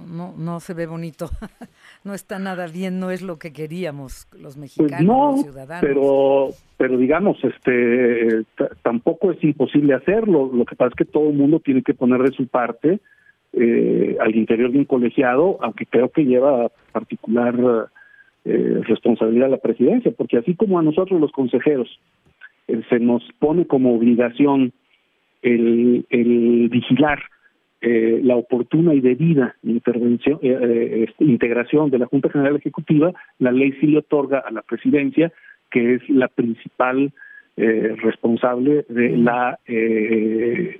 [0.08, 1.28] no, no, se ve bonito,
[2.04, 5.84] no está nada bien, no es lo que queríamos los pues mexicanos, los ciudadanos.
[5.86, 8.44] Pero, pero digamos, este,
[8.82, 10.50] tampoco es imposible hacerlo.
[10.52, 13.00] Lo que pasa es que todo el mundo tiene que poner de su parte
[13.52, 17.88] eh, al interior de un colegiado, aunque creo que lleva particular
[18.44, 21.88] eh, responsabilidad la presidencia, porque así como a nosotros los consejeros
[22.66, 24.72] eh, se nos pone como obligación
[25.42, 27.20] el, el vigilar
[27.86, 33.12] eh, la oportuna y debida intervención, eh, eh, este, integración de la Junta General Ejecutiva,
[33.38, 35.30] la ley sí le otorga a la presidencia,
[35.70, 37.12] que es la principal
[37.56, 39.60] responsable de la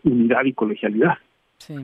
[0.03, 1.19] unidad y colegialidad.
[1.59, 1.75] Sí.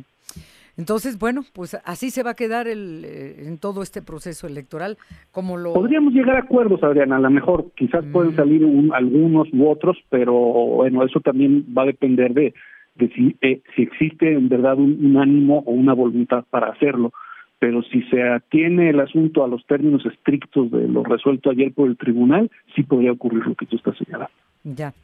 [0.76, 4.96] Entonces, bueno, pues así se va a quedar el, en todo este proceso electoral,
[5.30, 5.74] como lo...
[5.74, 8.37] Podríamos llegar a acuerdos, Adriana, a lo mejor quizás pueden mm.
[8.37, 12.54] salir algunos u otros, pero bueno, eso también va a depender de
[12.98, 17.12] si, eh, si existe en verdad un, ánimo o una voluntad para hacerlo.
[17.59, 21.88] Pero si se atiene el asunto a los términos estrictos de lo resuelto ayer por
[21.88, 24.33] el tribunal, sí podría ocurrir lo que tú estás señalando.
[24.64, 24.94] Ya.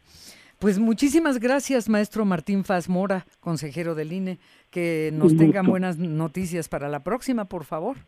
[0.59, 4.39] Pues muchísimas gracias, maestro Martín Faz Mora, consejero del INE.
[4.71, 7.99] Que nos tengan buenas noticias para la próxima, por favor.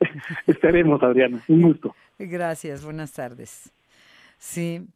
[0.46, 1.42] Estaremos, Adriana.
[1.48, 1.94] Un gusto.
[2.18, 3.72] Gracias, buenas tardes.
[4.38, 4.86] Sí,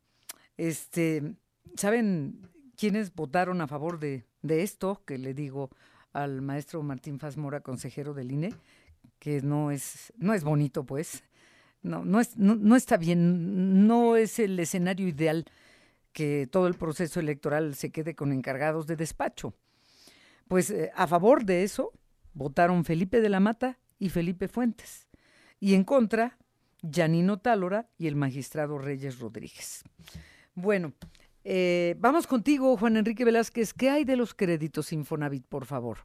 [0.57, 1.35] este,
[1.75, 2.35] ¿saben?
[2.77, 5.71] Quienes votaron a favor de, esto que le digo
[6.13, 8.55] al maestro Martín Fazmora, consejero del INE,
[9.19, 11.25] que no es, no es bonito, pues,
[11.83, 15.45] no, no, es, no, está bien, no es el escenario ideal
[16.13, 19.55] que todo el proceso electoral se quede con encargados de despacho.
[20.49, 21.93] Pues eh, a favor de eso
[22.33, 25.09] votaron Felipe de la Mata y Felipe Fuentes,
[25.61, 26.39] y en contra,
[26.93, 29.85] Janino Tálora y el magistrado Reyes Rodríguez.
[30.55, 30.93] Bueno,
[31.45, 33.75] eh, vamos contigo, Juan Enrique Velázquez.
[33.75, 35.99] ¿Qué hay de los créditos Infonavit, por favor?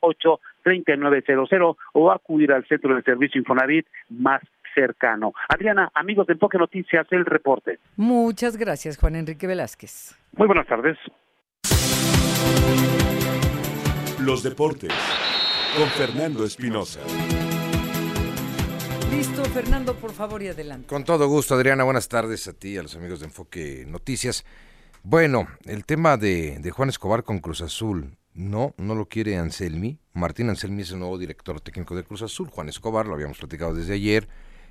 [0.00, 4.42] 008 3900 o acudir al centro de servicio Infonavit más
[4.74, 5.32] cercano.
[5.48, 7.78] Adriana, amigos de Enfoque Noticias, el reporte.
[7.96, 10.18] Muchas gracias, Juan Enrique Velázquez.
[10.36, 10.96] Muy buenas tardes.
[14.20, 14.92] Los deportes
[15.76, 17.00] con Fernando Espinosa.
[19.10, 20.86] Listo, Fernando, por favor y adelante.
[20.86, 21.84] Con todo gusto, Adriana.
[21.84, 24.44] Buenas tardes a ti, a los amigos de Enfoque Noticias.
[25.02, 29.98] Bueno, el tema de, de Juan Escobar con Cruz Azul no, no lo quiere Anselmi.
[30.14, 32.48] Martín Anselmi es el nuevo director técnico de Cruz Azul.
[32.48, 34.28] Juan Escobar, lo habíamos platicado desde ayer,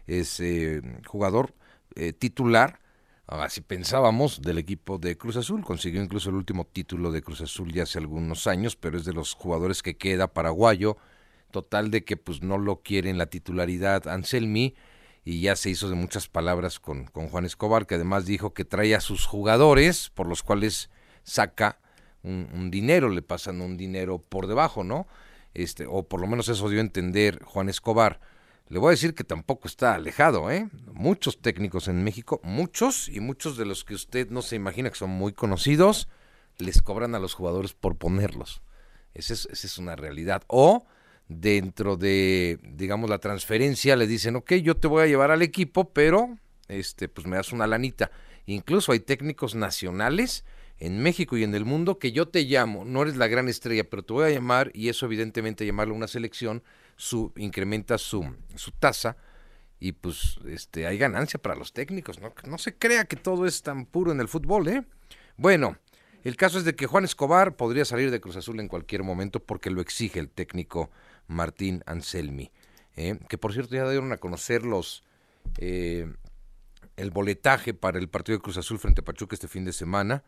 [0.07, 1.53] es eh, jugador
[1.95, 2.79] eh, titular,
[3.27, 5.63] así pensábamos, del equipo de Cruz Azul.
[5.63, 9.13] Consiguió incluso el último título de Cruz Azul ya hace algunos años, pero es de
[9.13, 10.97] los jugadores que queda paraguayo.
[11.51, 14.73] Total de que pues no lo quiere en la titularidad Anselmi
[15.23, 18.65] y ya se hizo de muchas palabras con, con Juan Escobar, que además dijo que
[18.65, 20.89] trae a sus jugadores por los cuales
[21.23, 21.79] saca
[22.23, 25.07] un, dinero, le pasan un dinero por debajo, ¿no?
[25.53, 28.19] Este, o por lo menos eso dio a entender Juan Escobar.
[28.69, 30.69] Le voy a decir que tampoco está alejado, ¿eh?
[30.93, 34.95] Muchos técnicos en México, muchos y muchos de los que usted no se imagina que
[34.95, 36.07] son muy conocidos,
[36.57, 38.61] les cobran a los jugadores por ponerlos.
[39.13, 40.43] Esa es, esa es una realidad.
[40.47, 40.85] O
[41.27, 45.91] dentro de, digamos, la transferencia le dicen, ok, yo te voy a llevar al equipo,
[45.91, 48.11] pero este, pues me das una lanita.
[48.45, 50.45] Incluso hay técnicos nacionales
[50.81, 53.87] en México y en el mundo que yo te llamo, no eres la gran estrella,
[53.87, 56.63] pero te voy a llamar y eso evidentemente llamarlo una selección,
[56.97, 59.15] su, incrementa su, su tasa
[59.79, 62.33] y pues este, hay ganancia para los técnicos, ¿no?
[62.47, 64.83] No se crea que todo es tan puro en el fútbol, ¿eh?
[65.37, 65.77] Bueno,
[66.23, 69.39] el caso es de que Juan Escobar podría salir de Cruz Azul en cualquier momento
[69.39, 70.89] porque lo exige el técnico
[71.27, 72.51] Martín Anselmi,
[72.95, 73.19] ¿eh?
[73.29, 75.03] que por cierto ya dieron a conocer los...
[75.57, 76.11] Eh,
[76.97, 80.23] el boletaje para el partido de Cruz Azul frente a Pachuca este fin de semana.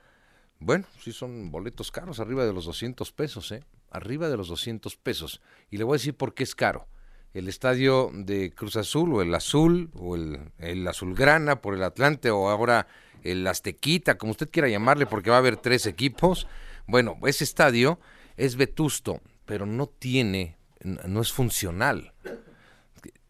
[0.65, 3.65] Bueno, sí son boletos caros, arriba de los 200 pesos, ¿eh?
[3.91, 5.41] Arriba de los 200 pesos.
[5.69, 6.87] Y le voy a decir por qué es caro.
[7.33, 12.31] El estadio de Cruz Azul, o el Azul, o el, el Azulgrana por el Atlante,
[12.31, 12.87] o ahora
[13.23, 16.47] el Aztequita, como usted quiera llamarle, porque va a haber tres equipos.
[16.87, 17.99] Bueno, ese estadio
[18.37, 22.13] es vetusto, pero no tiene, no es funcional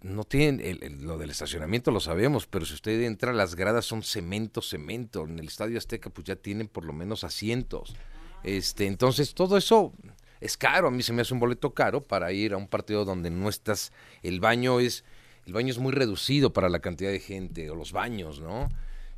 [0.03, 4.61] no tienen, lo del estacionamiento lo sabemos, pero si usted entra, las gradas son cemento,
[4.61, 5.23] cemento.
[5.23, 7.95] En el Estadio Azteca pues ya tienen por lo menos asientos.
[8.43, 9.93] Este, entonces todo eso
[10.41, 13.05] es caro, a mí se me hace un boleto caro para ir a un partido
[13.05, 13.93] donde no estás,
[14.23, 15.05] el baño es,
[15.45, 18.67] el baño es muy reducido para la cantidad de gente, o los baños, ¿no?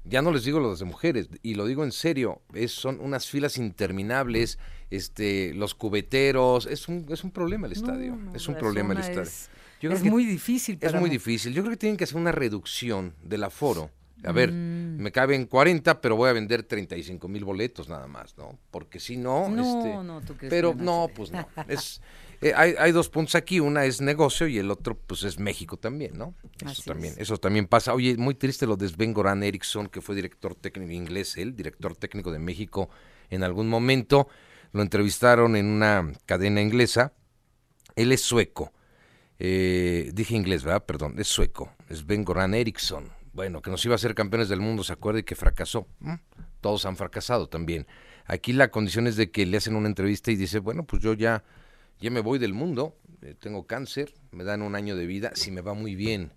[0.03, 3.27] Ya no les digo los de mujeres, y lo digo en serio, es, son unas
[3.27, 4.59] filas interminables,
[4.91, 9.23] este, los cubeteros, es un, es un problema el estadio, es un problema el estadio
[9.23, 9.49] es
[10.03, 10.77] muy difícil.
[10.81, 11.53] es muy difícil.
[11.53, 13.91] Yo creo que tienen que hacer una reducción del aforo.
[14.23, 14.97] A ver, mm.
[14.97, 18.57] me caben 40, pero voy a vender 35 mil boletos nada más, ¿no?
[18.71, 21.47] Porque si no, no, este, no, ¿tú pero no, pues no.
[21.67, 22.01] Es,
[22.41, 25.77] eh, hay, hay, dos puntos aquí, una es negocio y el otro, pues es México
[25.77, 26.33] también, ¿no?
[26.65, 27.93] Eso también, eso también pasa.
[27.93, 31.95] Oye, muy triste lo de Sven Goran Eriksson, que fue director técnico inglés, él, director
[31.95, 32.89] técnico de México
[33.29, 34.27] en algún momento.
[34.71, 37.13] Lo entrevistaron en una cadena inglesa.
[37.95, 38.73] Él es sueco
[39.39, 40.85] eh, dije inglés, ¿verdad?
[40.85, 43.11] Perdón, es sueco, es Ben Goran Eriksson.
[43.33, 45.19] Bueno, que nos iba a ser campeones del mundo, ¿se acuerda?
[45.19, 45.87] Y que fracasó.
[45.99, 46.13] Mm,
[46.61, 47.85] todos han fracasado también.
[48.25, 51.13] Aquí la condición es de que le hacen una entrevista y dice, bueno, pues yo
[51.13, 51.43] ya,
[51.99, 55.51] ya me voy del mundo, eh, tengo cáncer, me dan un año de vida, si
[55.51, 56.31] me va muy bien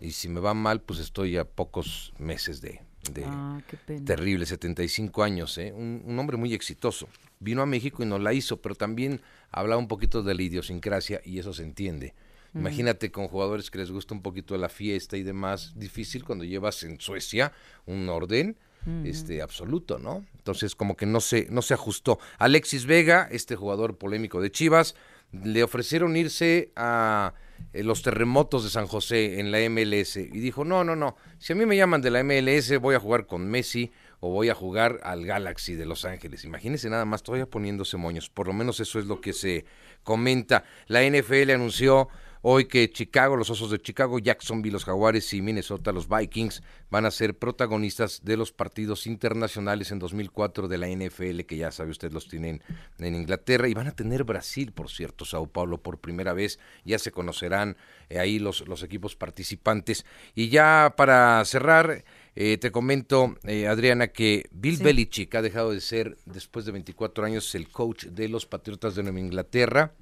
[0.00, 2.80] y si me va mal, pues estoy a pocos meses de,
[3.12, 3.60] de ah,
[4.06, 5.72] terrible, 75 años, ¿eh?
[5.74, 7.08] un, un, hombre muy exitoso.
[7.40, 9.20] Vino a México y no la hizo, pero también
[9.50, 12.14] hablaba un poquito de la idiosincrasia y eso se entiende.
[12.54, 16.82] Imagínate con jugadores que les gusta un poquito la fiesta y demás, difícil cuando llevas
[16.82, 17.52] en Suecia
[17.86, 18.56] un orden
[19.04, 20.24] este absoluto, ¿no?
[20.36, 22.18] Entonces como que no se no se ajustó.
[22.38, 24.94] Alexis Vega, este jugador polémico de Chivas,
[25.32, 27.34] le ofrecieron irse a
[27.72, 31.52] eh, los terremotos de San José en la MLS y dijo, "No, no, no, si
[31.52, 34.54] a mí me llaman de la MLS voy a jugar con Messi o voy a
[34.54, 38.30] jugar al Galaxy de Los Ángeles." Imagínense nada más todavía poniéndose moños.
[38.30, 39.66] Por lo menos eso es lo que se
[40.02, 40.64] comenta.
[40.86, 42.08] La NFL anunció
[42.42, 47.04] Hoy que Chicago, los Osos de Chicago, Jacksonville, los Jaguares y Minnesota, los Vikings, van
[47.04, 51.90] a ser protagonistas de los partidos internacionales en 2004 de la NFL, que ya sabe
[51.90, 52.62] usted los tienen
[52.98, 56.98] en Inglaterra, y van a tener Brasil, por cierto, Sao Paulo por primera vez, ya
[56.98, 57.76] se conocerán
[58.08, 60.06] eh, ahí los, los equipos participantes.
[60.34, 62.04] Y ya para cerrar,
[62.36, 67.24] eh, te comento, eh, Adriana, que Bill Belichick ha dejado de ser, después de 24
[67.24, 69.92] años, el coach de los Patriotas de Nueva Inglaterra.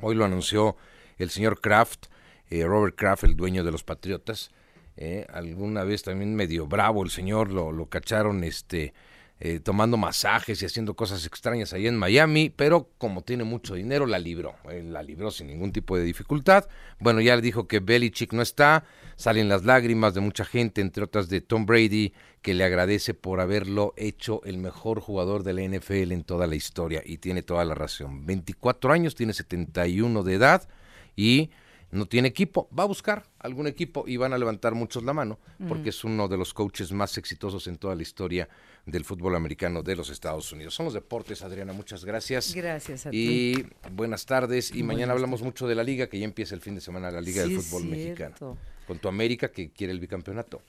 [0.00, 0.76] Hoy lo anunció
[1.18, 2.06] el señor Kraft,
[2.50, 4.50] eh, Robert Kraft, el dueño de los Patriotas,
[4.96, 8.94] eh, alguna vez también medio bravo el señor, lo, lo cacharon este
[9.40, 14.06] eh, tomando masajes y haciendo cosas extrañas ahí en Miami, pero como tiene mucho dinero,
[14.06, 16.68] la libró, la libró sin ningún tipo de dificultad.
[17.00, 18.84] Bueno, ya le dijo que Belichick no está,
[19.16, 23.40] salen las lágrimas de mucha gente, entre otras de Tom Brady, que le agradece por
[23.40, 27.64] haberlo hecho el mejor jugador de la NFL en toda la historia, y tiene toda
[27.64, 28.24] la razón.
[28.24, 30.68] 24 años, tiene 71 de edad,
[31.16, 31.50] y
[31.94, 35.38] no tiene equipo, va a buscar algún equipo y van a levantar muchos la mano,
[35.68, 38.48] porque es uno de los coaches más exitosos en toda la historia
[38.84, 40.74] del fútbol americano de los Estados Unidos.
[40.74, 42.52] Son los deportes, Adriana, muchas gracias.
[42.52, 43.16] Gracias a ti.
[43.16, 44.74] Y buenas tardes.
[44.74, 47.20] Y mañana hablamos mucho de la liga, que ya empieza el fin de semana la
[47.20, 48.58] Liga del Fútbol Mexicano.
[48.86, 50.62] Con tu América, que quiere el bicampeonato.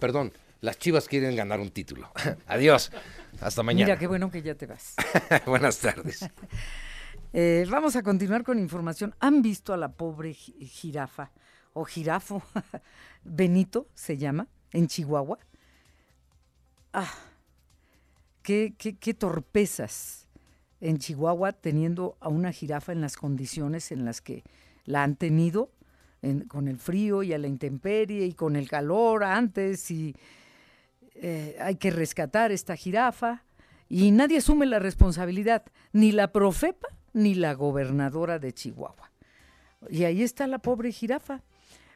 [0.00, 2.10] Perdón, las Chivas quieren ganar un título.
[2.46, 2.90] Adiós.
[3.40, 3.84] Hasta mañana.
[3.86, 4.94] Mira, qué bueno que ya te vas.
[5.46, 6.26] buenas tardes.
[7.36, 9.12] Eh, vamos a continuar con información.
[9.18, 11.32] ¿Han visto a la pobre jirafa?
[11.74, 12.40] o jirafo,
[13.24, 15.38] Benito se llama, en Chihuahua.
[16.92, 17.12] Ah,
[18.42, 18.72] qué,
[19.18, 20.28] torpezas
[20.80, 24.44] en Chihuahua teniendo a una jirafa en las condiciones en las que
[24.84, 25.72] la han tenido,
[26.46, 30.14] con el frío y a la intemperie y con el calor antes y
[31.16, 33.42] eh, hay que rescatar esta jirafa
[33.88, 39.10] y nadie asume la responsabilidad, ni la Profepa ni la gobernadora de Chihuahua.
[39.88, 41.40] Y ahí está la pobre jirafa.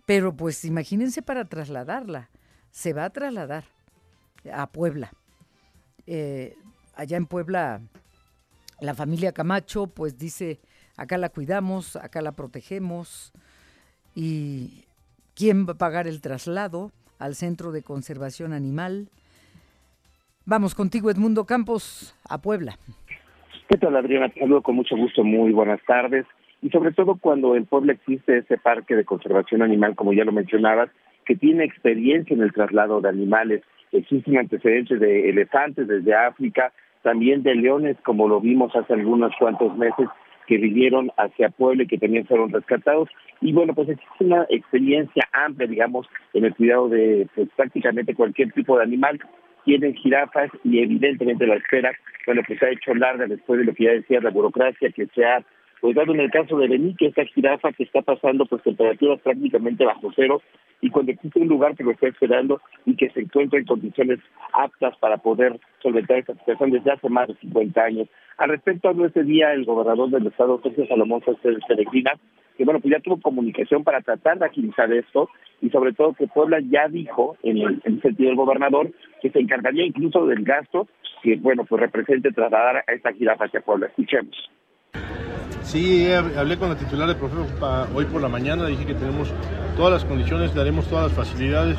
[0.06, 2.30] Pero pues imagínense para trasladarla.
[2.70, 3.64] Se va a trasladar
[4.50, 5.12] a Puebla.
[6.06, 6.56] Eh,
[6.94, 7.82] allá en Puebla,
[8.80, 10.60] la familia Camacho pues dice,
[10.96, 13.32] acá la cuidamos, acá la protegemos.
[14.14, 14.86] ¿Y
[15.34, 19.10] quién va a pagar el traslado al Centro de Conservación Animal?
[20.46, 22.78] Vamos contigo, Edmundo Campos, a Puebla.
[23.68, 24.30] ¿Qué tal, Adriana?
[24.30, 25.22] Te saludo con mucho gusto.
[25.22, 26.24] Muy buenas tardes.
[26.62, 30.32] Y sobre todo cuando en Puebla existe ese parque de conservación animal, como ya lo
[30.32, 30.88] mencionabas,
[31.26, 33.62] que tiene experiencia en el traslado de animales.
[33.92, 39.76] Existen antecedentes de elefantes desde África, también de leones, como lo vimos hace algunos cuantos
[39.76, 40.08] meses,
[40.46, 43.10] que vivieron hacia Puebla y que también fueron rescatados.
[43.42, 48.50] Y bueno, pues existe una experiencia amplia, digamos, en el cuidado de pues, prácticamente cualquier
[48.52, 49.20] tipo de animal
[49.68, 51.92] tienen jirafas y evidentemente la espera,
[52.24, 55.06] bueno, pues se ha hecho larga después de lo que ya decía la burocracia que
[55.08, 55.44] se ha
[55.82, 59.84] pues dado en el caso de Benique, esta jirafa que está pasando pues temperaturas prácticamente
[59.84, 60.40] bajo cero
[60.80, 64.20] y cuando existe un lugar que lo está esperando y que se encuentra en condiciones
[64.54, 68.08] aptas para poder solventar esta situación desde hace más de 50 años.
[68.38, 72.12] Al respecto, habló ese día el gobernador del estado, Sergio Salomón Sánchez Peregrina,
[72.58, 75.30] que bueno, pues ya tuvo comunicación para tratar de agilizar esto
[75.62, 78.90] y sobre todo que Puebla ya dijo, en el, sentido del gobernador,
[79.22, 80.88] que se encargaría incluso del gasto
[81.22, 83.86] que, bueno, pues represente trasladar a esta jirafa hacia Puebla.
[83.86, 84.36] Escuchemos.
[85.62, 89.32] Sí, hablé con la titular de Profepa hoy por la mañana, dije que tenemos
[89.76, 91.78] todas las condiciones, daremos todas las facilidades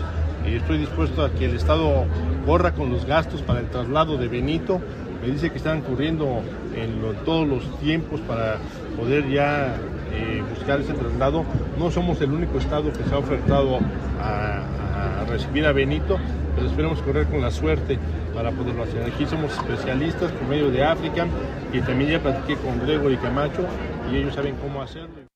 [0.50, 2.06] y estoy dispuesto a que el Estado
[2.46, 4.80] corra con los gastos para el traslado de Benito.
[5.22, 6.42] Me dice que están corriendo
[6.76, 8.58] en todos los tiempos para
[8.96, 9.76] poder ya
[10.20, 11.46] eh, buscar ese traslado.
[11.78, 13.80] No somos el único estado que se ha ofertado
[14.20, 16.18] a, recibir a Benito,
[16.56, 17.98] pero esperamos correr con la suerte
[18.34, 19.04] para poderlo hacer.
[19.04, 21.28] Aquí somos especialistas por medio de África
[21.72, 23.66] y también ya platiqué con Gregory Camacho
[24.12, 25.28] y ellos saben cómo hacerlo.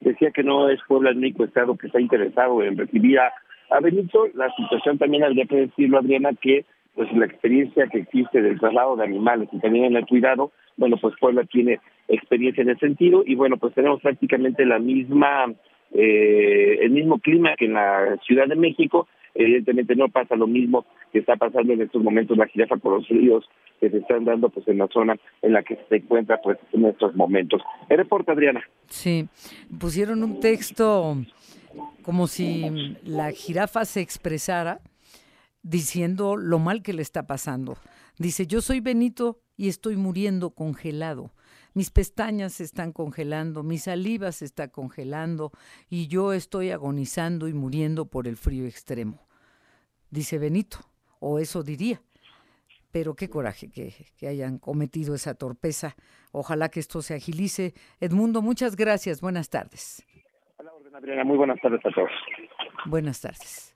[0.00, 3.32] Decía que no es Puebla el único estado que está interesado en recibir a,
[3.70, 4.28] a Benito.
[4.34, 6.64] La situación también habría que decirlo, Adriana, que
[6.94, 10.96] pues la experiencia que existe del traslado de animales y también en el cuidado, bueno,
[11.00, 15.52] pues Puebla tiene experiencia en ese sentido y bueno, pues tenemos prácticamente la misma,
[15.92, 19.08] eh, el mismo clima que en la Ciudad de México.
[19.32, 23.08] Evidentemente no pasa lo mismo que está pasando en estos momentos la jirafa por los
[23.08, 26.58] ríos que se están dando pues en la zona en la que se encuentra pues
[26.72, 27.62] en estos momentos.
[27.88, 28.60] El reporte, Adriana.
[28.88, 29.26] Sí,
[29.78, 31.16] pusieron un texto
[32.02, 34.80] como si la jirafa se expresara
[35.62, 37.76] diciendo lo mal que le está pasando.
[38.18, 41.32] Dice, yo soy Benito y estoy muriendo congelado.
[41.74, 45.52] Mis pestañas se están congelando, mi saliva se está congelando
[45.88, 49.26] y yo estoy agonizando y muriendo por el frío extremo.
[50.10, 50.78] Dice Benito,
[51.20, 52.02] o eso diría.
[52.90, 55.94] Pero qué coraje que, que hayan cometido esa torpeza.
[56.32, 57.72] Ojalá que esto se agilice.
[58.00, 59.20] Edmundo, muchas gracias.
[59.20, 60.04] Buenas tardes.
[61.24, 62.10] Muy buenas tardes a todos.
[62.86, 63.69] Buenas tardes.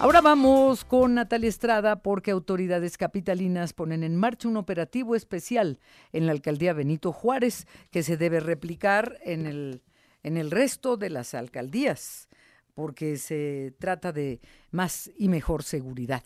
[0.00, 5.80] Ahora vamos con Natalia Estrada porque autoridades capitalinas ponen en marcha un operativo especial
[6.12, 9.82] en la alcaldía Benito Juárez que se debe replicar en el,
[10.22, 12.28] en el resto de las alcaldías
[12.74, 14.40] porque se trata de
[14.70, 16.22] más y mejor seguridad.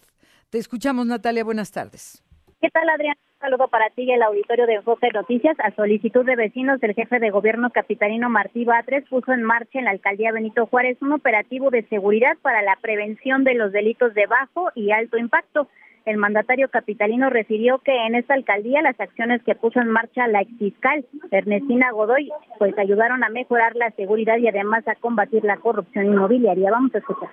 [0.51, 2.23] Te escuchamos Natalia, buenas tardes.
[2.61, 3.17] ¿Qué tal Adrián?
[3.43, 5.57] Saludo para ti el auditorio de Enfoque Noticias.
[5.59, 9.87] A solicitud de vecinos del jefe de gobierno capitalino Martí Batres puso en marcha en
[9.87, 14.27] la alcaldía Benito Juárez un operativo de seguridad para la prevención de los delitos de
[14.27, 15.67] bajo y alto impacto.
[16.05, 20.43] El mandatario capitalino refirió que en esta alcaldía las acciones que puso en marcha la
[20.43, 26.07] exfiscal Ernestina Godoy pues ayudaron a mejorar la seguridad y además a combatir la corrupción
[26.07, 26.71] inmobiliaria.
[26.71, 27.31] Vamos a escuchar.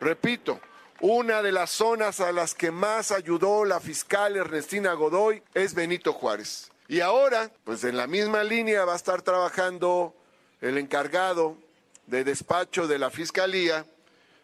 [0.00, 0.58] Repito,
[1.02, 6.12] una de las zonas a las que más ayudó la fiscal Ernestina Godoy es Benito
[6.12, 6.70] Juárez.
[6.86, 10.14] Y ahora, pues en la misma línea va a estar trabajando
[10.60, 11.58] el encargado
[12.06, 13.84] de despacho de la Fiscalía,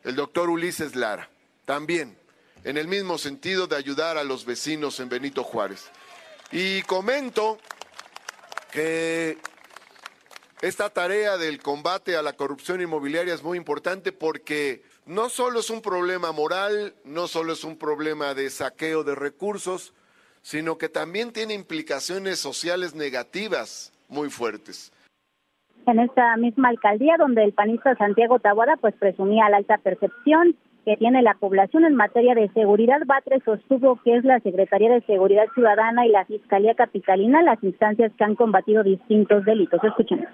[0.03, 1.31] el doctor Ulises Lara,
[1.65, 2.19] también
[2.65, 5.85] en el mismo sentido de ayudar a los vecinos en Benito Juárez.
[6.51, 7.59] Y comento
[8.73, 9.39] que
[10.61, 15.71] esta tarea del combate a la corrupción inmobiliaria es muy importante porque no solo es
[15.71, 19.95] un problema moral, no solo es un problema de saqueo de recursos,
[20.43, 24.93] sino que también tiene implicaciones sociales negativas muy fuertes.
[25.87, 30.55] En esta misma alcaldía, donde el panista Santiago Taboada pues presumía la alta percepción
[30.85, 35.01] que tiene la población en materia de seguridad, Batres sostuvo que es la Secretaría de
[35.07, 39.83] Seguridad Ciudadana y la Fiscalía Capitalina las instancias que han combatido distintos delitos.
[39.83, 40.29] Escuchemos.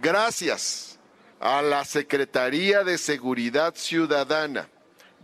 [0.00, 0.95] Gracias
[1.40, 4.68] a la Secretaría de Seguridad Ciudadana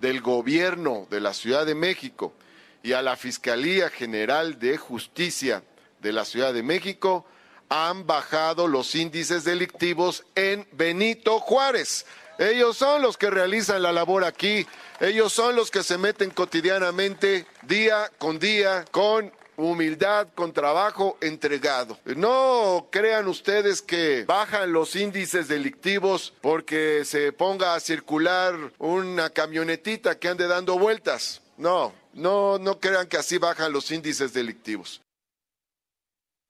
[0.01, 2.35] del Gobierno de la Ciudad de México
[2.83, 5.63] y a la Fiscalía General de Justicia
[6.01, 7.25] de la Ciudad de México,
[7.69, 12.05] han bajado los índices delictivos en Benito Juárez.
[12.39, 14.67] Ellos son los que realizan la labor aquí,
[15.01, 19.33] ellos son los que se meten cotidianamente, día con día, con
[19.71, 21.97] humildad, con trabajo entregado.
[22.17, 30.19] No crean ustedes que bajan los índices delictivos porque se ponga a circular una camionetita
[30.19, 31.43] que ande dando vueltas.
[31.57, 35.03] No, no, no crean que así bajan los índices delictivos.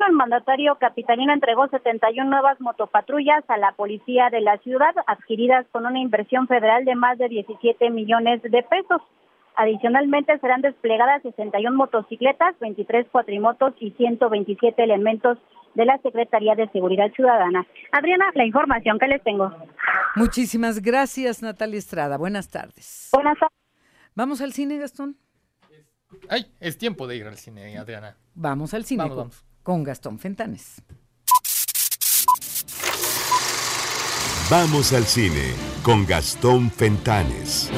[0.08, 5.86] El mandatario capitalino entregó 71 nuevas motopatrullas a la policía de la ciudad, adquiridas con
[5.86, 9.00] una inversión federal de más de 17 millones de pesos.
[9.56, 15.38] Adicionalmente serán desplegadas 61 motocicletas, 23 cuatrimotos y 127 elementos
[15.74, 17.66] de la Secretaría de Seguridad Ciudadana.
[17.92, 19.50] Adriana, la información que les tengo.
[20.16, 22.16] Muchísimas gracias, Natalia Estrada.
[22.18, 23.10] Buenas tardes.
[23.12, 23.56] Buenas tardes.
[24.14, 25.16] ¿Vamos al cine, Gastón?
[26.28, 28.16] Ay, es tiempo de ir al cine, Adriana.
[28.34, 29.04] Vamos al cine.
[29.08, 30.82] vamos con Gastón Fentanes.
[34.50, 37.70] Vamos al cine con Gastón Fentanes.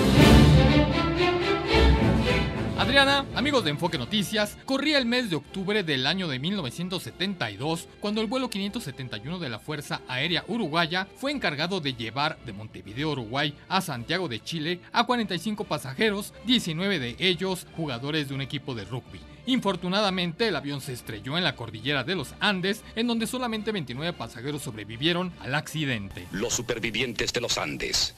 [2.94, 8.20] Adriana, amigos de Enfoque Noticias, corría el mes de octubre del año de 1972 cuando
[8.20, 13.52] el vuelo 571 de la Fuerza Aérea Uruguaya fue encargado de llevar de Montevideo, Uruguay
[13.68, 18.84] a Santiago de Chile a 45 pasajeros, 19 de ellos jugadores de un equipo de
[18.84, 19.18] rugby.
[19.46, 24.12] Infortunadamente, el avión se estrelló en la cordillera de los Andes, en donde solamente 29
[24.12, 26.28] pasajeros sobrevivieron al accidente.
[26.30, 28.14] Los supervivientes de los Andes,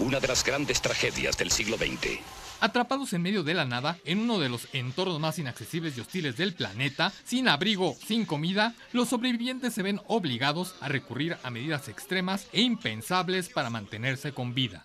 [0.00, 2.18] una de las grandes tragedias del siglo XX.
[2.60, 6.38] Atrapados en medio de la nada, en uno de los entornos más inaccesibles y hostiles
[6.38, 11.88] del planeta, sin abrigo, sin comida, los sobrevivientes se ven obligados a recurrir a medidas
[11.88, 14.84] extremas e impensables para mantenerse con vida.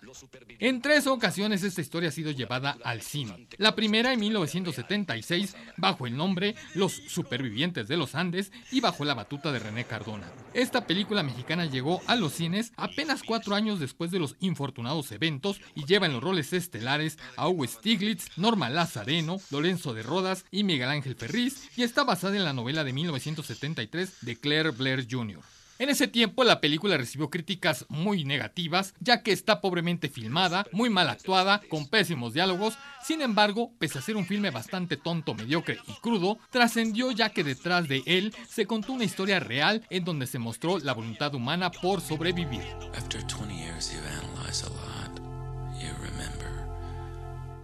[0.58, 3.48] En tres ocasiones esta historia ha sido llevada al cine.
[3.56, 9.14] La primera en 1976 bajo el nombre Los supervivientes de los Andes y bajo la
[9.14, 10.30] batuta de René Cardona.
[10.52, 15.60] Esta película mexicana llegó a los cines apenas cuatro años después de los infortunados eventos
[15.74, 20.64] y lleva en los roles estelares a Hugo Stiglitz, Norma Lazareno, Lorenzo de Rodas y
[20.64, 25.40] Miguel Ángel Ferriz y está basada en la novela de 1973 de Claire Blair Jr.
[25.82, 30.90] En ese tiempo la película recibió críticas muy negativas, ya que está pobremente filmada, muy
[30.90, 32.78] mal actuada, con pésimos diálogos.
[33.02, 37.42] Sin embargo, pese a ser un filme bastante tonto, mediocre y crudo, trascendió ya que
[37.42, 41.72] detrás de él se contó una historia real en donde se mostró la voluntad humana
[41.72, 42.62] por sobrevivir.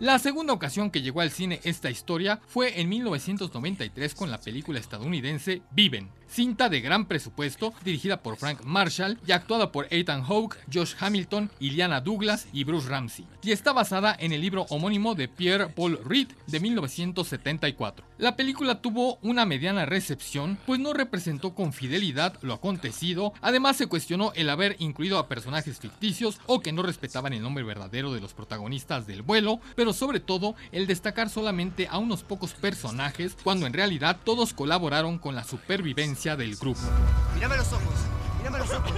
[0.00, 4.78] La segunda ocasión que llegó al cine esta historia fue en 1993 con la película
[4.78, 10.58] estadounidense Viven, cinta de gran presupuesto dirigida por Frank Marshall y actuada por Ethan Hawke,
[10.72, 15.28] Josh Hamilton, Iliana Douglas y Bruce Ramsey, y está basada en el libro homónimo de
[15.28, 18.04] Pierre Paul Reed de 1974.
[18.18, 23.86] La película tuvo una mediana recepción, pues no representó con fidelidad lo acontecido, además se
[23.86, 28.20] cuestionó el haber incluido a personajes ficticios o que no respetaban el nombre verdadero de
[28.20, 33.66] los protagonistas del vuelo, pero sobre todo el destacar solamente a unos pocos personajes cuando
[33.66, 36.80] en realidad todos colaboraron con la supervivencia del grupo.
[37.34, 37.94] Mírame los ojos,
[38.38, 38.92] mírame los ojos.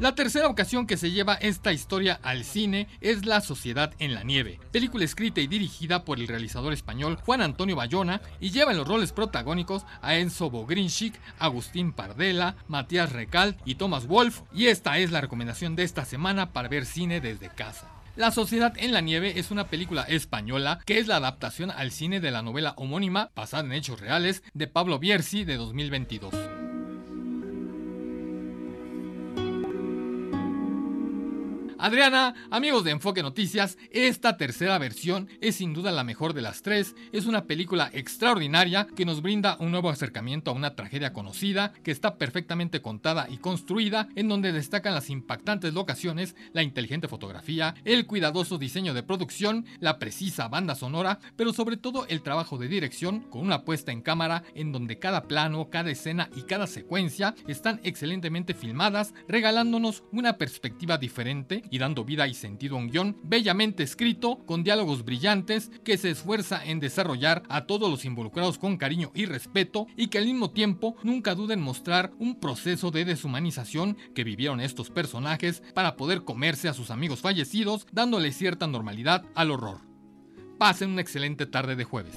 [0.00, 4.24] La tercera ocasión que se lleva esta historia al cine es La Sociedad en la
[4.24, 8.78] Nieve, película escrita y dirigida por el realizador español Juan Antonio Bayona y lleva en
[8.78, 14.98] los roles protagónicos a Enzo Bogrinchik, Agustín Pardela, Matías Recal y Thomas Wolf, y esta
[14.98, 17.91] es la recomendación de esta semana para ver cine desde casa.
[18.14, 22.20] La Sociedad en la Nieve es una película española que es la adaptación al cine
[22.20, 26.71] de la novela homónima, basada en hechos reales, de Pablo Bierzi de 2022.
[31.82, 36.62] Adriana, amigos de Enfoque Noticias, esta tercera versión es sin duda la mejor de las
[36.62, 36.94] tres.
[37.10, 41.90] Es una película extraordinaria que nos brinda un nuevo acercamiento a una tragedia conocida, que
[41.90, 48.06] está perfectamente contada y construida, en donde destacan las impactantes locaciones, la inteligente fotografía, el
[48.06, 53.22] cuidadoso diseño de producción, la precisa banda sonora, pero sobre todo el trabajo de dirección
[53.22, 57.80] con una puesta en cámara en donde cada plano, cada escena y cada secuencia están
[57.82, 63.82] excelentemente filmadas, regalándonos una perspectiva diferente y dando vida y sentido a un guion bellamente
[63.82, 69.10] escrito, con diálogos brillantes, que se esfuerza en desarrollar a todos los involucrados con cariño
[69.14, 73.96] y respeto y que al mismo tiempo nunca duda en mostrar un proceso de deshumanización
[74.14, 79.50] que vivieron estos personajes para poder comerse a sus amigos fallecidos, dándole cierta normalidad al
[79.50, 79.80] horror.
[80.58, 82.16] Pasen una excelente tarde de jueves.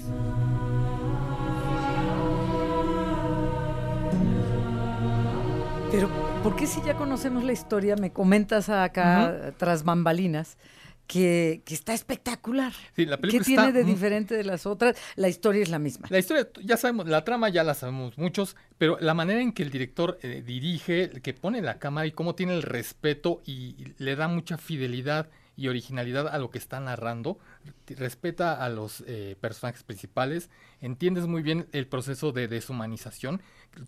[5.90, 6.08] Pero,
[6.42, 10.58] ¿por qué si ya conocemos la historia, me comentas acá tras bambalinas?
[11.06, 12.72] Que, está espectacular.
[12.96, 14.96] Sí, la ¿Qué tiene de diferente de las otras?
[15.14, 16.08] La historia es la misma.
[16.10, 19.62] La historia, ya sabemos, la trama ya la sabemos muchos, pero la manera en que
[19.62, 24.16] el director eh, dirige, que pone la cámara y cómo tiene el respeto y le
[24.16, 27.38] da mucha fidelidad y originalidad a lo que está narrando,
[27.86, 33.40] respeta a los eh, personajes principales, entiendes muy bien el proceso de deshumanización,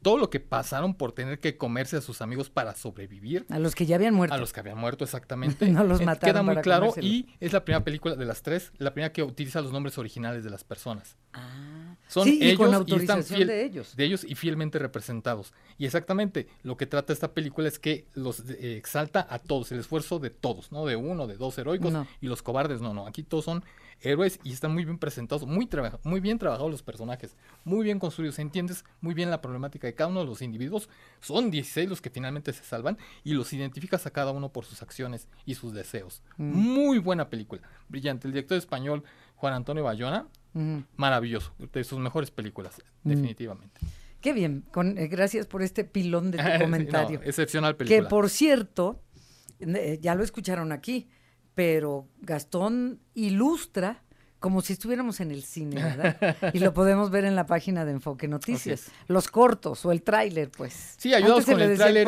[0.02, 3.46] todo lo que pasaron por tener que comerse a sus amigos para sobrevivir.
[3.48, 4.34] A los que ya habían muerto.
[4.34, 5.68] A los que habían muerto, exactamente.
[5.68, 6.34] no los mataron.
[6.34, 9.60] Queda muy claro y es la primera película de las tres, la primera que utiliza
[9.60, 11.16] los nombres originales de las personas.
[11.32, 11.96] Ah.
[12.08, 13.94] Son sí, ellos y, con autorización de ellos.
[13.94, 15.52] De ellos y fielmente representados.
[15.76, 19.80] Y exactamente lo que trata esta película es que los eh, exalta a todos, el
[19.80, 23.22] esfuerzo de todos, no de uno, de dos heroicos y los cobardes, no, no, aquí
[23.22, 23.62] todos son
[24.00, 25.68] héroes y están muy bien presentados, muy,
[26.04, 30.10] muy bien trabajados los personajes, muy bien construidos, entiendes muy bien la problemática de cada
[30.10, 30.88] uno de los individuos,
[31.20, 34.82] son 16 los que finalmente se salvan y los identificas a cada uno por sus
[34.82, 36.22] acciones y sus deseos.
[36.36, 36.52] Mm.
[36.52, 38.28] Muy buena película, brillante.
[38.28, 39.04] El director español
[39.36, 40.78] Juan Antonio Bayona, mm.
[40.96, 43.08] maravilloso, de sus mejores películas, mm.
[43.08, 43.80] definitivamente.
[44.20, 47.20] Qué bien, con, eh, gracias por este pilón de tu comentario.
[47.22, 48.02] excepcional película.
[48.02, 49.00] Que por cierto,
[49.60, 51.08] eh, ya lo escucharon aquí,
[51.58, 54.04] pero Gastón ilustra
[54.38, 56.36] como si estuviéramos en el cine, ¿verdad?
[56.52, 58.92] y lo podemos ver en la página de Enfoque Noticias.
[59.08, 60.94] Los cortos o el tráiler, pues.
[60.98, 62.06] Sí, ayudamos con el tráiler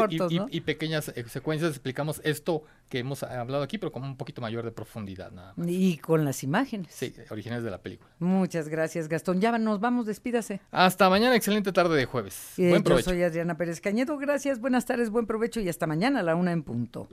[0.53, 4.65] y, pequeñas eh, secuencias explicamos esto que hemos hablado aquí, pero con un poquito mayor
[4.65, 5.67] de profundidad nada más.
[5.69, 6.95] Y con las imágenes.
[6.95, 8.09] Sí, originales de la película.
[8.21, 9.41] Muchas gracias, Gastón.
[9.41, 10.61] Ya nos vamos, despídase.
[10.71, 12.53] Hasta mañana, excelente tarde de jueves.
[12.57, 13.11] buen provecho.
[13.11, 16.37] Yo soy Adriana Pérez Cañedo, gracias, buenas tardes, buen provecho y hasta mañana a la
[16.37, 17.09] una en punto.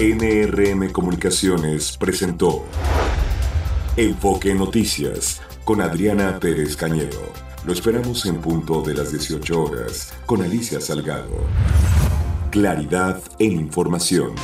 [0.00, 2.64] NRM Comunicaciones presentó
[3.96, 7.32] Enfoque Noticias con Adriana Pérez Cañedo.
[7.66, 11.40] Lo esperamos en punto de las 18 horas con Alicia Salgado.
[12.52, 14.36] Claridad en información.